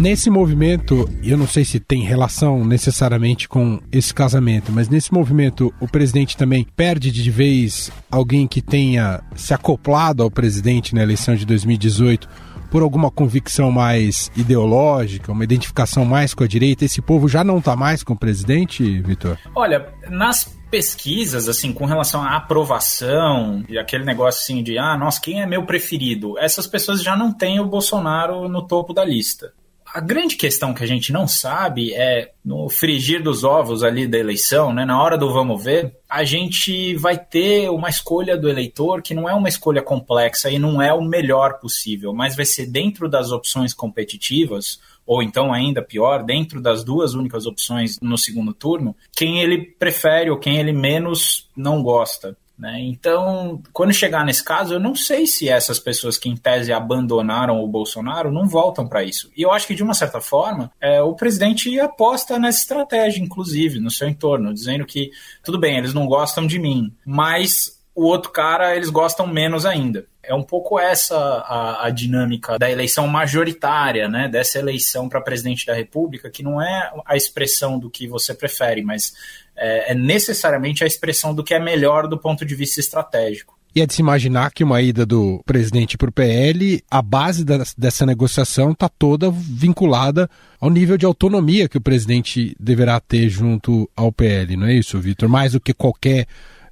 Nesse 0.00 0.30
movimento, 0.30 1.06
eu 1.22 1.36
não 1.36 1.46
sei 1.46 1.62
se 1.62 1.78
tem 1.78 2.00
relação 2.00 2.64
necessariamente 2.64 3.46
com 3.46 3.78
esse 3.92 4.14
casamento, 4.14 4.72
mas 4.72 4.88
nesse 4.88 5.12
movimento 5.12 5.74
o 5.78 5.86
presidente 5.86 6.38
também 6.38 6.66
perde 6.74 7.10
de 7.10 7.30
vez 7.30 7.92
alguém 8.10 8.48
que 8.48 8.62
tenha 8.62 9.22
se 9.36 9.52
acoplado 9.52 10.22
ao 10.22 10.30
presidente 10.30 10.94
na 10.94 11.02
eleição 11.02 11.34
de 11.34 11.44
2018 11.44 12.26
por 12.70 12.82
alguma 12.82 13.10
convicção 13.10 13.70
mais 13.70 14.32
ideológica, 14.34 15.32
uma 15.32 15.44
identificação 15.44 16.06
mais 16.06 16.32
com 16.32 16.44
a 16.44 16.48
direita. 16.48 16.86
Esse 16.86 17.02
povo 17.02 17.28
já 17.28 17.44
não 17.44 17.58
está 17.58 17.76
mais 17.76 18.02
com 18.02 18.14
o 18.14 18.18
presidente, 18.18 19.02
Vitor? 19.02 19.36
Olha, 19.54 19.86
nas 20.08 20.44
pesquisas, 20.70 21.46
assim, 21.46 21.74
com 21.74 21.84
relação 21.84 22.22
à 22.22 22.36
aprovação 22.36 23.62
e 23.68 23.78
aquele 23.78 24.06
negócio 24.06 24.40
assim 24.40 24.62
de, 24.62 24.78
ah, 24.78 24.96
nossa, 24.96 25.20
quem 25.20 25.42
é 25.42 25.46
meu 25.46 25.66
preferido? 25.66 26.38
Essas 26.38 26.66
pessoas 26.66 27.02
já 27.02 27.14
não 27.14 27.30
têm 27.30 27.60
o 27.60 27.66
Bolsonaro 27.66 28.48
no 28.48 28.66
topo 28.66 28.94
da 28.94 29.04
lista 29.04 29.52
a 29.92 30.00
grande 30.00 30.36
questão 30.36 30.72
que 30.72 30.84
a 30.84 30.86
gente 30.86 31.12
não 31.12 31.26
sabe 31.26 31.92
é 31.92 32.32
no 32.44 32.68
frigir 32.68 33.22
dos 33.22 33.44
ovos 33.44 33.82
ali 33.82 34.06
da 34.06 34.18
eleição, 34.18 34.72
né, 34.72 34.84
na 34.84 35.02
hora 35.02 35.18
do 35.18 35.32
vamos 35.32 35.62
ver, 35.62 35.96
a 36.08 36.24
gente 36.24 36.94
vai 36.96 37.18
ter 37.18 37.68
uma 37.70 37.88
escolha 37.88 38.36
do 38.36 38.48
eleitor 38.48 39.02
que 39.02 39.14
não 39.14 39.28
é 39.28 39.34
uma 39.34 39.48
escolha 39.48 39.82
complexa 39.82 40.50
e 40.50 40.58
não 40.58 40.80
é 40.80 40.92
o 40.92 41.02
melhor 41.02 41.58
possível, 41.60 42.12
mas 42.12 42.36
vai 42.36 42.44
ser 42.44 42.66
dentro 42.66 43.08
das 43.08 43.32
opções 43.32 43.74
competitivas, 43.74 44.80
ou 45.06 45.22
então 45.22 45.52
ainda 45.52 45.82
pior, 45.82 46.22
dentro 46.22 46.60
das 46.60 46.84
duas 46.84 47.14
únicas 47.14 47.44
opções 47.46 47.98
no 48.00 48.16
segundo 48.16 48.54
turno, 48.54 48.94
quem 49.12 49.40
ele 49.40 49.58
prefere 49.58 50.30
ou 50.30 50.38
quem 50.38 50.58
ele 50.58 50.72
menos 50.72 51.48
não 51.56 51.82
gosta. 51.82 52.36
Né? 52.60 52.78
Então, 52.80 53.62
quando 53.72 53.90
chegar 53.92 54.22
nesse 54.22 54.44
caso, 54.44 54.74
eu 54.74 54.80
não 54.80 54.94
sei 54.94 55.26
se 55.26 55.48
essas 55.48 55.78
pessoas 55.78 56.18
que, 56.18 56.28
em 56.28 56.36
tese, 56.36 56.72
abandonaram 56.72 57.58
o 57.58 57.66
Bolsonaro 57.66 58.30
não 58.30 58.46
voltam 58.46 58.86
para 58.86 59.02
isso. 59.02 59.30
E 59.34 59.40
eu 59.40 59.50
acho 59.50 59.66
que, 59.66 59.74
de 59.74 59.82
uma 59.82 59.94
certa 59.94 60.20
forma, 60.20 60.70
é, 60.78 61.00
o 61.00 61.14
presidente 61.14 61.80
aposta 61.80 62.38
nessa 62.38 62.58
estratégia, 62.58 63.22
inclusive, 63.22 63.80
no 63.80 63.90
seu 63.90 64.06
entorno, 64.06 64.52
dizendo 64.52 64.84
que, 64.84 65.10
tudo 65.42 65.58
bem, 65.58 65.78
eles 65.78 65.94
não 65.94 66.06
gostam 66.06 66.46
de 66.46 66.58
mim, 66.58 66.92
mas 67.02 67.79
o 68.00 68.04
outro 68.04 68.30
cara 68.30 68.74
eles 68.74 68.88
gostam 68.88 69.26
menos 69.26 69.66
ainda. 69.66 70.06
É 70.22 70.34
um 70.34 70.42
pouco 70.42 70.80
essa 70.80 71.16
a, 71.16 71.86
a 71.86 71.90
dinâmica 71.90 72.58
da 72.58 72.70
eleição 72.70 73.06
majoritária, 73.06 74.08
né? 74.08 74.26
Dessa 74.26 74.58
eleição 74.58 75.06
para 75.06 75.20
presidente 75.20 75.66
da 75.66 75.74
República, 75.74 76.30
que 76.30 76.42
não 76.42 76.62
é 76.62 76.90
a 77.04 77.14
expressão 77.14 77.78
do 77.78 77.90
que 77.90 78.08
você 78.08 78.32
prefere, 78.32 78.82
mas 78.82 79.12
é, 79.54 79.92
é 79.92 79.94
necessariamente 79.94 80.82
a 80.82 80.86
expressão 80.86 81.34
do 81.34 81.44
que 81.44 81.52
é 81.52 81.60
melhor 81.60 82.08
do 82.08 82.16
ponto 82.16 82.42
de 82.46 82.54
vista 82.54 82.80
estratégico. 82.80 83.58
E 83.74 83.82
é 83.82 83.86
de 83.86 83.92
se 83.92 84.00
imaginar 84.00 84.50
que 84.50 84.64
uma 84.64 84.80
ida 84.80 85.04
do 85.04 85.42
presidente 85.44 85.98
para 85.98 86.08
o 86.08 86.12
PL, 86.12 86.82
a 86.90 87.02
base 87.02 87.44
dessa 87.76 88.06
negociação 88.06 88.72
está 88.72 88.88
toda 88.88 89.30
vinculada 89.30 90.28
ao 90.58 90.70
nível 90.70 90.96
de 90.96 91.04
autonomia 91.04 91.68
que 91.68 91.76
o 91.76 91.82
presidente 91.82 92.56
deverá 92.58 92.98
ter 92.98 93.28
junto 93.28 93.88
ao 93.94 94.10
PL, 94.10 94.56
não 94.56 94.66
é 94.66 94.74
isso, 94.74 94.98
Vitor? 94.98 95.28
Mais 95.28 95.52
do 95.52 95.60
que 95.60 95.74
qualquer 95.74 96.26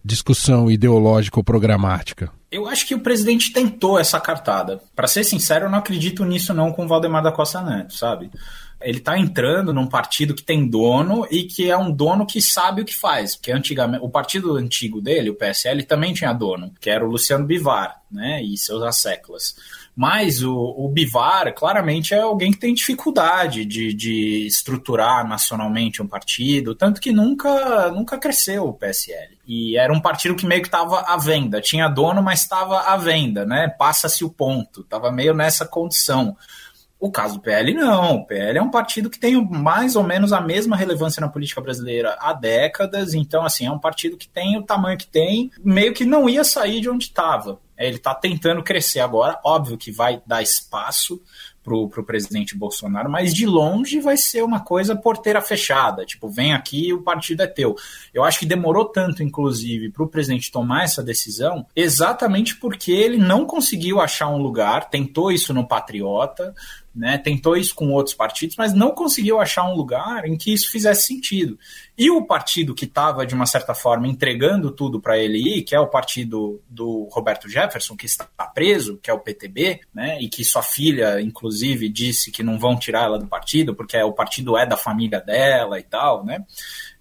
discussão 0.09 0.71
ideológica 0.71 1.39
ou 1.39 1.45
programática. 1.45 2.31
Eu 2.51 2.67
acho 2.67 2.87
que 2.87 2.95
o 2.95 3.01
presidente 3.01 3.53
tentou 3.53 3.99
essa 3.99 4.19
cartada. 4.19 4.81
Para 4.97 5.07
ser 5.07 5.23
sincero, 5.23 5.67
eu 5.67 5.71
não 5.71 5.79
acredito 5.79 6.25
nisso 6.25 6.55
não 6.55 6.73
com 6.73 6.85
o 6.85 6.89
Valdemar 6.89 7.23
da 7.23 7.31
Costa 7.31 7.61
Neto, 7.61 7.93
sabe? 7.93 8.31
Ele 8.81 8.99
está 8.99 9.19
entrando 9.19 9.75
num 9.75 9.87
partido 9.87 10.35
que 10.35 10.43
tem 10.43 10.67
dono 10.67 11.27
e 11.31 11.45
que 11.45 11.69
é 11.69 11.77
um 11.77 11.91
dono 11.91 12.25
que 12.25 12.41
sabe 12.41 12.81
o 12.81 12.85
que 12.85 12.95
faz. 12.95 13.37
Porque 13.37 13.53
antigamente, 13.53 14.03
o 14.03 14.09
partido 14.09 14.57
antigo 14.57 15.01
dele, 15.01 15.31
o 15.31 15.35
PSL, 15.35 15.83
também 15.83 16.15
tinha 16.15 16.33
dono, 16.33 16.73
que 16.81 16.89
era 16.89 17.05
o 17.05 17.11
Luciano 17.11 17.45
Bivar, 17.45 18.01
né? 18.11 18.43
E 18.43 18.57
seus 18.57 18.83
asseclas. 18.83 19.55
Mas 19.99 20.45
o, 20.45 20.55
o, 20.55 20.89
Bivar, 20.89 21.53
claramente, 21.53 22.15
é 22.15 22.21
alguém 22.21 22.53
que 22.53 22.59
tem 22.59 22.73
dificuldade 22.73 23.65
de, 23.65 23.93
de 23.93 24.47
estruturar 24.47 25.27
nacionalmente 25.27 26.01
um 26.01 26.07
partido, 26.07 26.73
tanto 26.73 27.01
que 27.01 27.11
nunca, 27.11 27.91
nunca 27.91 28.17
cresceu 28.17 28.69
o 28.69 28.73
PSL. 28.73 29.37
E 29.45 29.77
era 29.77 29.93
um 29.93 29.99
partido 29.99 30.37
que 30.37 30.47
meio 30.47 30.63
que 30.63 30.69
estava 30.69 31.01
à 31.01 31.17
venda. 31.17 31.61
Tinha 31.61 31.89
dono, 31.89 32.23
mas 32.23 32.43
estava 32.43 32.79
à 32.83 32.97
venda, 32.97 33.45
né? 33.45 33.67
Passa-se 33.77 34.25
o 34.25 34.31
ponto. 34.31 34.83
Estava 34.83 35.11
meio 35.11 35.35
nessa 35.35 35.67
condição. 35.67 36.37
O 37.01 37.11
caso 37.11 37.35
do 37.35 37.41
PL 37.41 37.75
não. 37.75 38.17
O 38.17 38.27
PL 38.27 38.59
é 38.59 38.63
um 38.63 38.71
partido 38.71 39.09
que 39.09 39.21
tem 39.21 39.41
mais 39.45 39.95
ou 39.95 40.03
menos 40.03 40.33
a 40.33 40.41
mesma 40.41 40.77
relevância 40.77 41.21
na 41.21 41.29
política 41.29 41.61
brasileira 41.61 42.17
há 42.21 42.33
décadas. 42.33 43.15
Então, 43.15 43.45
assim, 43.45 43.67
é 43.67 43.71
um 43.71 43.79
partido 43.79 44.17
que 44.17 44.29
tem 44.29 44.59
o 44.59 44.63
tamanho 44.63 44.99
que 44.99 45.07
tem, 45.07 45.51
meio 45.63 45.95
que 45.95 46.05
não 46.05 46.29
ia 46.29 46.43
sair 46.43 46.81
de 46.81 46.91
onde 46.91 47.05
estava. 47.05 47.61
Ele 47.79 47.97
está 47.97 48.13
tentando 48.15 48.63
crescer 48.65 48.99
agora. 48.99 49.39
Óbvio 49.45 49.79
que 49.79 49.93
vai 49.93 50.21
dar 50.27 50.43
espaço 50.43 51.23
para 51.63 52.01
o 52.01 52.05
presidente 52.05 52.57
Bolsonaro, 52.57 53.11
mas 53.11 53.35
de 53.35 53.45
longe 53.45 54.01
vai 54.01 54.17
ser 54.17 54.43
uma 54.43 54.61
coisa 54.61 54.97
porteira 54.97 55.41
fechada. 55.41 56.05
Tipo, 56.05 56.29
vem 56.29 56.55
aqui 56.55 56.93
o 56.93 57.03
partido 57.03 57.43
é 57.43 57.47
teu. 57.47 57.77
Eu 58.13 58.25
acho 58.25 58.39
que 58.39 58.47
demorou 58.47 58.87
tanto, 58.87 59.23
inclusive, 59.23 59.91
para 59.91 60.03
o 60.03 60.09
presidente 60.09 60.51
tomar 60.51 60.85
essa 60.85 61.03
decisão, 61.03 61.67
exatamente 61.77 62.57
porque 62.57 62.91
ele 62.91 63.19
não 63.19 63.45
conseguiu 63.45 64.01
achar 64.01 64.29
um 64.29 64.39
lugar, 64.39 64.89
tentou 64.89 65.31
isso 65.31 65.53
no 65.53 65.67
Patriota, 65.67 66.55
né, 66.95 67.19
tentou 67.19 67.57
isso 67.57 67.75
com 67.75 67.93
outros 67.93 68.15
partidos, 68.15 68.57
mas 68.57 68.73
não 68.73 68.91
conseguiu 68.91 69.41
achar 69.41 69.65
um 69.65 69.75
lugar 69.75 70.27
em 70.27 70.37
que 70.37 70.53
isso 70.53 70.71
fizesse 70.71 71.07
sentido. 71.07 71.59
E 71.97 72.11
o 72.11 72.27
partido 72.27 72.75
que 72.75 72.85
estava, 72.85 73.27
de 73.27 73.35
uma 73.35 73.47
certa 73.47 73.75
forma, 73.75 74.09
entregando 74.09 74.71
tudo 74.71 75.01
para 75.01 75.19
ele 75.19 75.39
ir, 75.39 75.63
que 75.63 75.75
é 75.75 75.81
o 75.81 75.87
partido 75.87 76.61
do 76.69 77.09
Roberto 77.11 77.49
Jefferson, 77.49 77.97
que 77.97 78.07
está 78.07 78.25
preso, 78.47 78.99
que 79.03 79.11
é 79.11 79.15
o 79.15 79.21
PTB, 79.21 79.81
né, 79.95 80.21
e 80.21 80.29
que 80.29 80.45
sua 80.45 80.63
filha, 80.63 81.21
inclusive, 81.21 81.89
disse 81.89 82.31
que 82.31 82.43
não 82.43 82.59
vão 82.59 82.77
tirar 82.77 83.05
ela 83.05 83.19
do 83.19 83.27
partido, 83.27 83.75
porque 83.75 83.97
o 84.03 84.13
partido 84.13 84.57
é 84.57 84.67
da 84.67 84.77
família 84.77 85.21
dela 85.21 85.79
e 85.79 85.83
tal, 85.83 86.25
né? 86.25 86.45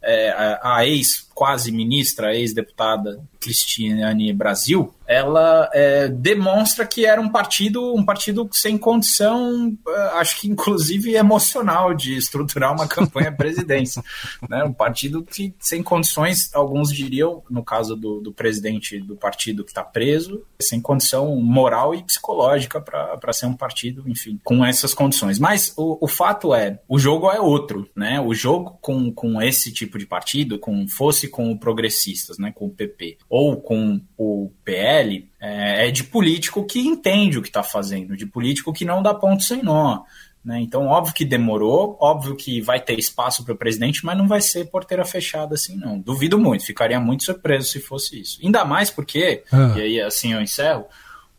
É, 0.02 0.30
a, 0.30 0.78
a 0.78 0.88
ex 0.88 1.28
quase 1.38 1.72
ministra, 1.72 2.36
ex-deputada 2.36 3.22
Cristiane 3.40 4.34
Brasil, 4.34 4.92
ela 5.06 5.70
é, 5.72 6.08
demonstra 6.08 6.86
que 6.86 7.06
era 7.06 7.22
um 7.22 7.30
partido, 7.30 7.96
um 7.96 8.04
partido 8.04 8.50
sem 8.52 8.76
condição, 8.76 9.78
é, 9.88 10.00
acho 10.16 10.42
que 10.42 10.50
inclusive 10.50 11.16
emocional, 11.16 11.94
de 11.94 12.18
estruturar 12.18 12.74
uma 12.74 12.88
campanha 12.88 13.30
à 13.30 13.32
presidência. 13.32 14.04
Né? 14.50 14.64
Um 14.64 14.74
partido 14.74 15.24
que 15.24 15.54
sem 15.60 15.84
condições, 15.84 16.54
alguns 16.54 16.92
diriam, 16.92 17.44
no 17.50 17.64
caso 17.64 17.96
do, 17.96 18.22
do 18.22 18.32
presidente 18.32 19.00
do 19.00 19.16
partido 19.16 19.64
que 19.64 19.72
está 19.72 19.84
preso, 19.84 20.44
sem 20.60 20.80
condição 20.80 21.36
moral 21.36 21.94
e 21.94 22.04
psicológica 22.04 22.80
para 22.80 23.34
ser 23.34 23.46
um 23.48 23.54
partido, 23.54 24.04
enfim, 24.08 24.40
com 24.44 24.64
essas 24.64 24.94
condições. 24.94 25.38
Mas 25.40 25.74
o, 25.76 25.98
o 26.00 26.08
fato 26.08 26.54
é, 26.54 26.80
o 26.88 26.98
jogo 26.98 27.30
é 27.30 27.40
outro, 27.42 27.90
né? 27.96 28.22
O 28.22 28.34
jogo 28.34 28.78
com, 28.82 29.12
com 29.12 29.42
esse 29.42 29.72
tipo 29.72 29.87
de 29.96 30.06
partido, 30.06 30.58
com 30.58 30.88
fosse 30.88 31.28
com 31.28 31.52
o 31.52 31.60
progressistas, 31.60 32.38
né, 32.38 32.52
com 32.54 32.66
o 32.66 32.70
PP, 32.70 33.18
ou 33.30 33.62
com 33.62 34.02
o 34.18 34.52
PL, 34.66 35.30
é, 35.40 35.88
é 35.88 35.92
de 35.92 36.04
político 36.04 36.66
que 36.66 36.80
entende 36.80 37.38
o 37.38 37.42
que 37.42 37.50
está 37.50 37.64
fazendo, 37.64 38.18
de 38.18 38.26
político 38.26 38.74
que 38.74 38.84
não 38.84 39.04
dá 39.04 39.14
ponto 39.14 39.44
sem 39.44 39.62
nó. 39.62 40.04
Né? 40.48 40.62
Então, 40.62 40.88
óbvio 40.88 41.14
que 41.14 41.26
demorou, 41.26 41.98
óbvio 42.00 42.34
que 42.34 42.62
vai 42.62 42.80
ter 42.80 42.98
espaço 42.98 43.44
para 43.44 43.54
o 43.54 43.58
presidente, 43.58 44.06
mas 44.06 44.18
não 44.18 44.28
vai 44.28 44.40
ser 44.40 44.70
porteira 44.70 45.04
fechada 45.04 45.56
assim, 45.56 45.76
não. 45.76 46.00
Duvido 46.00 46.40
muito, 46.40 46.66
ficaria 46.66 47.00
muito 47.02 47.26
surpreso 47.26 47.68
se 47.68 47.82
fosse 47.82 48.22
isso. 48.22 48.40
Ainda 48.42 48.64
mais 48.64 48.90
porque, 48.90 49.44
ah. 49.52 49.74
e 49.76 49.82
aí 49.82 50.02
assim 50.02 50.34
eu 50.34 50.42
encerro, 50.42 50.86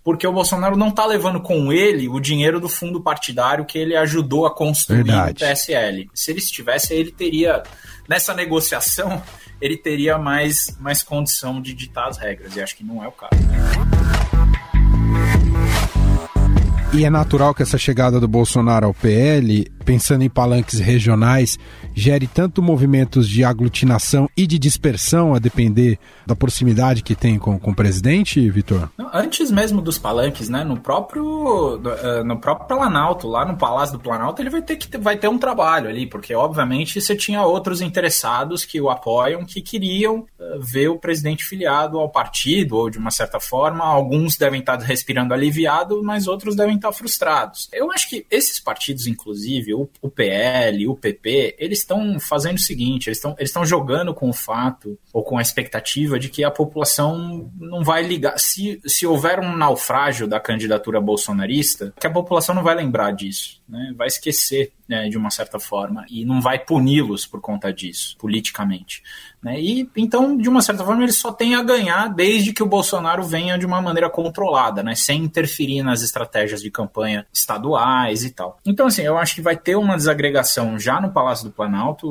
porque 0.08 0.26
o 0.26 0.32
Bolsonaro 0.32 0.74
não 0.74 0.88
está 0.88 1.04
levando 1.04 1.38
com 1.38 1.70
ele 1.70 2.08
o 2.08 2.18
dinheiro 2.18 2.58
do 2.58 2.66
fundo 2.66 2.98
partidário 2.98 3.66
que 3.66 3.76
ele 3.78 3.94
ajudou 3.94 4.46
a 4.46 4.50
construir 4.50 5.02
Verdade. 5.02 5.44
o 5.44 5.46
PSL. 5.46 6.10
Se 6.14 6.30
ele 6.30 6.38
estivesse, 6.38 6.94
ele 6.94 7.12
teria, 7.12 7.62
nessa 8.08 8.32
negociação, 8.32 9.22
ele 9.60 9.76
teria 9.76 10.16
mais, 10.16 10.74
mais 10.80 11.02
condição 11.02 11.60
de 11.60 11.74
ditar 11.74 12.08
as 12.08 12.16
regras, 12.16 12.56
e 12.56 12.62
acho 12.62 12.74
que 12.74 12.82
não 12.82 13.04
é 13.04 13.08
o 13.08 13.12
caso. 13.12 13.87
E 16.90 17.04
é 17.04 17.10
natural 17.10 17.54
que 17.54 17.62
essa 17.62 17.76
chegada 17.76 18.18
do 18.18 18.26
Bolsonaro 18.26 18.86
ao 18.86 18.94
PL 18.94 19.70
pensando 19.88 20.22
em 20.22 20.28
palanques 20.28 20.78
regionais, 20.78 21.58
gere 21.94 22.26
tanto 22.26 22.60
movimentos 22.60 23.26
de 23.26 23.42
aglutinação 23.42 24.28
e 24.36 24.46
de 24.46 24.58
dispersão, 24.58 25.34
a 25.34 25.38
depender 25.38 25.98
da 26.26 26.36
proximidade 26.36 27.02
que 27.02 27.14
tem 27.14 27.38
com, 27.38 27.58
com 27.58 27.70
o 27.70 27.74
presidente, 27.74 28.50
Vitor? 28.50 28.90
Antes 29.14 29.50
mesmo 29.50 29.80
dos 29.80 29.96
palanques, 29.96 30.50
né? 30.50 30.62
No 30.62 30.78
próprio, 30.78 31.80
eh, 32.02 32.22
no 32.22 32.38
próprio 32.38 32.68
Planalto, 32.68 33.26
lá 33.26 33.46
no 33.46 33.56
Palácio 33.56 33.96
do 33.96 34.02
Planalto, 34.02 34.42
ele 34.42 34.50
vai 34.50 34.60
ter 34.60 34.76
que 34.76 34.98
vai 34.98 35.16
ter 35.16 35.28
um 35.28 35.38
trabalho 35.38 35.88
ali, 35.88 36.06
porque 36.06 36.34
obviamente 36.34 37.00
você 37.00 37.16
tinha 37.16 37.42
outros 37.42 37.80
interessados 37.80 38.66
que 38.66 38.78
o 38.78 38.90
apoiam, 38.90 39.42
que 39.42 39.62
queriam 39.62 40.26
eh, 40.38 40.58
ver 40.60 40.88
o 40.88 40.98
presidente 40.98 41.44
filiado 41.44 41.98
ao 41.98 42.10
partido, 42.10 42.76
ou 42.76 42.90
de 42.90 42.98
uma 42.98 43.10
certa 43.10 43.40
forma, 43.40 43.82
alguns 43.82 44.36
devem 44.36 44.60
estar 44.60 44.76
respirando 44.76 45.32
aliviado, 45.32 46.02
mas 46.04 46.28
outros 46.28 46.54
devem 46.54 46.77
estar 46.78 46.92
frustrados. 46.92 47.68
Eu 47.72 47.90
acho 47.92 48.08
que 48.08 48.26
esses 48.30 48.58
partidos, 48.58 49.06
inclusive, 49.06 49.74
o, 49.74 49.88
PL, 50.08 50.88
o 50.88 50.96
PP, 50.96 51.56
eles 51.58 51.80
estão 51.80 52.18
fazendo 52.18 52.56
o 52.56 52.60
seguinte: 52.60 53.08
eles 53.08 53.18
estão 53.18 53.36
eles 53.38 53.68
jogando 53.68 54.14
com 54.14 54.28
o 54.28 54.32
fato 54.32 54.98
ou 55.12 55.22
com 55.22 55.38
a 55.38 55.42
expectativa 55.42 56.18
de 56.18 56.28
que 56.28 56.44
a 56.44 56.50
população 56.50 57.50
não 57.58 57.84
vai 57.84 58.02
ligar. 58.02 58.38
Se, 58.38 58.80
se 58.86 59.06
houver 59.06 59.40
um 59.40 59.56
naufrágio 59.56 60.26
da 60.26 60.40
candidatura 60.40 61.00
bolsonarista, 61.00 61.92
que 62.00 62.06
a 62.06 62.12
população 62.12 62.54
não 62.54 62.62
vai 62.62 62.74
lembrar 62.74 63.12
disso, 63.12 63.57
né? 63.68 63.92
vai 63.96 64.06
esquecer 64.06 64.72
né, 64.88 65.08
de 65.08 65.18
uma 65.18 65.30
certa 65.30 65.60
forma 65.60 66.06
e 66.10 66.24
não 66.24 66.40
vai 66.40 66.58
puni-los 66.58 67.26
por 67.26 67.40
conta 67.40 67.72
disso, 67.72 68.16
politicamente. 68.18 69.02
Né? 69.42 69.60
E 69.60 69.88
então, 69.96 70.36
de 70.36 70.48
uma 70.48 70.62
certa 70.62 70.84
forma, 70.84 71.02
ele 71.02 71.12
só 71.12 71.30
tem 71.30 71.54
a 71.54 71.62
ganhar 71.62 72.08
desde 72.08 72.52
que 72.52 72.62
o 72.62 72.66
Bolsonaro 72.66 73.22
venha 73.22 73.58
de 73.58 73.66
uma 73.66 73.82
maneira 73.82 74.08
controlada, 74.08 74.82
né? 74.82 74.94
sem 74.94 75.22
interferir 75.22 75.82
nas 75.82 76.02
estratégias 76.02 76.62
de 76.62 76.70
campanha 76.70 77.26
estaduais 77.32 78.24
e 78.24 78.30
tal. 78.30 78.58
Então, 78.64 78.86
assim, 78.86 79.02
eu 79.02 79.18
acho 79.18 79.34
que 79.34 79.42
vai 79.42 79.56
ter 79.56 79.76
uma 79.76 79.96
desagregação 79.96 80.78
já 80.78 81.00
no 81.00 81.12
Palácio 81.12 81.44
do 81.44 81.54
Planalto. 81.54 82.06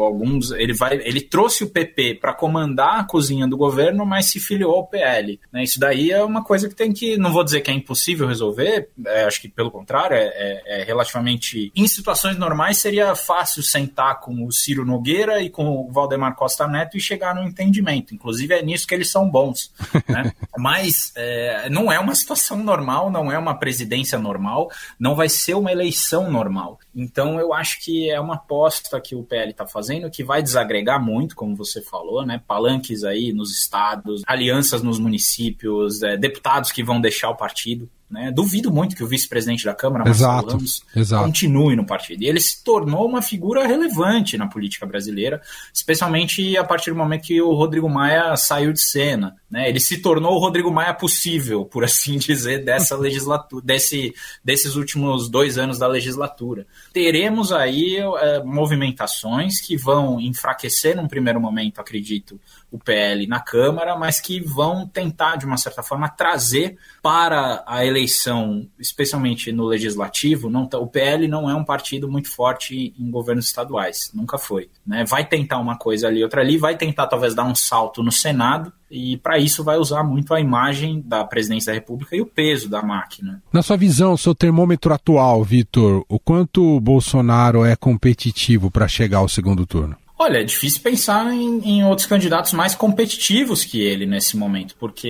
Alguns, 0.00 0.50
ele 0.52 0.72
vai, 0.72 0.94
ele 1.04 1.20
trouxe 1.20 1.64
o 1.64 1.70
PP 1.70 2.14
para 2.14 2.32
comandar 2.32 3.00
a 3.00 3.04
cozinha 3.04 3.46
do 3.46 3.56
governo, 3.56 4.06
mas 4.06 4.30
se 4.30 4.40
filiou 4.40 4.74
ao 4.74 4.86
PL. 4.86 5.38
Né? 5.52 5.62
Isso 5.64 5.78
daí 5.78 6.10
é 6.10 6.24
uma 6.24 6.42
coisa 6.42 6.68
que 6.68 6.74
tem 6.74 6.92
que, 6.92 7.18
não 7.18 7.32
vou 7.32 7.44
dizer 7.44 7.60
que 7.60 7.70
é 7.70 7.74
impossível 7.74 8.26
resolver, 8.26 8.88
é, 9.06 9.24
acho 9.24 9.40
que 9.40 9.48
pelo 9.48 9.70
contrário, 9.70 10.16
é, 10.16 10.32
é, 10.34 10.80
é 10.80 10.84
relativamente. 11.02 11.72
Em 11.74 11.86
situações 11.86 12.38
normais 12.38 12.78
seria 12.78 13.14
fácil 13.14 13.62
sentar 13.62 14.20
com 14.20 14.46
o 14.46 14.52
Ciro 14.52 14.84
Nogueira 14.84 15.42
e 15.42 15.50
com 15.50 15.66
o 15.66 15.90
Valdemar 15.90 16.34
Costa 16.34 16.66
Neto 16.66 16.96
e 16.96 17.00
chegar 17.00 17.34
no 17.34 17.42
entendimento. 17.42 18.14
Inclusive 18.14 18.54
é 18.54 18.62
nisso 18.62 18.86
que 18.86 18.94
eles 18.94 19.10
são 19.10 19.28
bons. 19.28 19.72
Né? 20.08 20.32
Mas 20.56 21.12
é, 21.16 21.68
não 21.68 21.90
é 21.90 21.98
uma 21.98 22.14
situação 22.14 22.62
normal, 22.62 23.10
não 23.10 23.30
é 23.30 23.38
uma 23.38 23.54
presidência 23.54 24.18
normal, 24.18 24.70
não 24.98 25.14
vai 25.14 25.28
ser 25.28 25.54
uma 25.54 25.72
eleição 25.72 26.30
normal. 26.30 26.78
Então 26.94 27.38
eu 27.38 27.52
acho 27.52 27.82
que 27.82 28.10
é 28.10 28.20
uma 28.20 28.34
aposta 28.34 29.00
que 29.00 29.14
o 29.14 29.22
PL 29.22 29.50
está 29.50 29.66
fazendo 29.66 30.10
que 30.10 30.22
vai 30.22 30.42
desagregar 30.42 31.02
muito, 31.02 31.34
como 31.34 31.56
você 31.56 31.80
falou, 31.80 32.24
né? 32.24 32.40
Palanques 32.46 33.04
aí 33.04 33.32
nos 33.32 33.50
estados, 33.52 34.22
alianças 34.26 34.82
nos 34.82 34.98
municípios, 34.98 36.02
é, 36.02 36.16
deputados 36.16 36.70
que 36.70 36.82
vão 36.82 37.00
deixar 37.00 37.30
o 37.30 37.36
partido. 37.36 37.88
Né? 38.12 38.30
Duvido 38.30 38.70
muito 38.70 38.94
que 38.94 39.02
o 39.02 39.06
vice-presidente 39.06 39.64
da 39.64 39.74
Câmara, 39.74 40.08
exato, 40.08 40.50
Ramos, 40.50 40.84
exato. 40.94 41.24
continue 41.24 41.74
no 41.74 41.86
partido. 41.86 42.22
E 42.22 42.26
ele 42.26 42.40
se 42.40 42.62
tornou 42.62 43.08
uma 43.08 43.22
figura 43.22 43.66
relevante 43.66 44.36
na 44.36 44.46
política 44.46 44.84
brasileira, 44.84 45.40
especialmente 45.72 46.54
a 46.58 46.62
partir 46.62 46.90
do 46.90 46.96
momento 46.96 47.22
que 47.22 47.40
o 47.40 47.54
Rodrigo 47.54 47.88
Maia 47.88 48.36
saiu 48.36 48.70
de 48.70 48.82
cena. 48.82 49.34
Né? 49.50 49.66
Ele 49.70 49.80
se 49.80 50.02
tornou 50.02 50.34
o 50.34 50.38
Rodrigo 50.38 50.70
Maia 50.70 50.92
possível, 50.92 51.64
por 51.64 51.84
assim 51.84 52.18
dizer, 52.20 52.62
dessa 52.62 52.94
legislatura, 52.96 53.64
desse, 53.64 54.14
desses 54.44 54.76
últimos 54.76 55.30
dois 55.30 55.56
anos 55.56 55.78
da 55.78 55.86
legislatura. 55.86 56.66
Teremos 56.92 57.50
aí 57.50 57.96
é, 57.96 58.42
movimentações 58.44 59.58
que 59.58 59.74
vão 59.74 60.20
enfraquecer 60.20 60.94
num 60.94 61.08
primeiro 61.08 61.40
momento, 61.40 61.80
acredito, 61.80 62.38
o 62.70 62.78
PL 62.78 63.26
na 63.26 63.40
Câmara, 63.40 63.96
mas 63.96 64.20
que 64.20 64.38
vão 64.40 64.86
tentar, 64.86 65.36
de 65.36 65.46
uma 65.46 65.56
certa 65.56 65.82
forma, 65.82 66.08
trazer 66.10 66.76
para 67.02 67.62
a 67.66 67.84
eleição, 67.84 68.01
especialmente 68.04 69.52
no 69.52 69.64
legislativo, 69.64 70.50
não, 70.50 70.66
tá, 70.66 70.78
o 70.78 70.86
PL 70.86 71.26
não 71.28 71.48
é 71.48 71.54
um 71.54 71.64
partido 71.64 72.10
muito 72.10 72.30
forte 72.30 72.94
em 72.98 73.10
governos 73.10 73.46
estaduais, 73.46 74.10
nunca 74.14 74.38
foi. 74.38 74.68
Né? 74.86 75.04
Vai 75.04 75.26
tentar 75.26 75.58
uma 75.58 75.76
coisa 75.76 76.08
ali, 76.08 76.22
outra 76.22 76.40
ali, 76.40 76.58
vai 76.58 76.76
tentar 76.76 77.06
talvez 77.06 77.34
dar 77.34 77.44
um 77.44 77.54
salto 77.54 78.02
no 78.02 78.12
Senado, 78.12 78.72
e 78.90 79.16
para 79.16 79.38
isso 79.38 79.64
vai 79.64 79.78
usar 79.78 80.04
muito 80.04 80.34
a 80.34 80.40
imagem 80.40 81.02
da 81.04 81.24
presidência 81.24 81.72
da 81.72 81.74
República 81.74 82.14
e 82.14 82.20
o 82.20 82.26
peso 82.26 82.68
da 82.68 82.82
máquina. 82.82 83.42
Na 83.50 83.62
sua 83.62 83.76
visão, 83.76 84.16
seu 84.16 84.34
termômetro 84.34 84.92
atual, 84.92 85.42
Vitor, 85.42 86.04
o 86.08 86.18
quanto 86.18 86.76
o 86.76 86.80
Bolsonaro 86.80 87.64
é 87.64 87.74
competitivo 87.74 88.70
para 88.70 88.86
chegar 88.86 89.18
ao 89.18 89.28
segundo 89.28 89.64
turno? 89.64 89.96
Olha, 90.22 90.38
é 90.38 90.44
difícil 90.44 90.80
pensar 90.80 91.34
em, 91.34 91.58
em, 91.68 91.84
outros 91.84 92.06
candidatos 92.06 92.52
mais 92.52 92.76
competitivos 92.76 93.64
que 93.64 93.80
ele 93.80 94.06
nesse 94.06 94.36
momento, 94.36 94.76
porque 94.78 95.08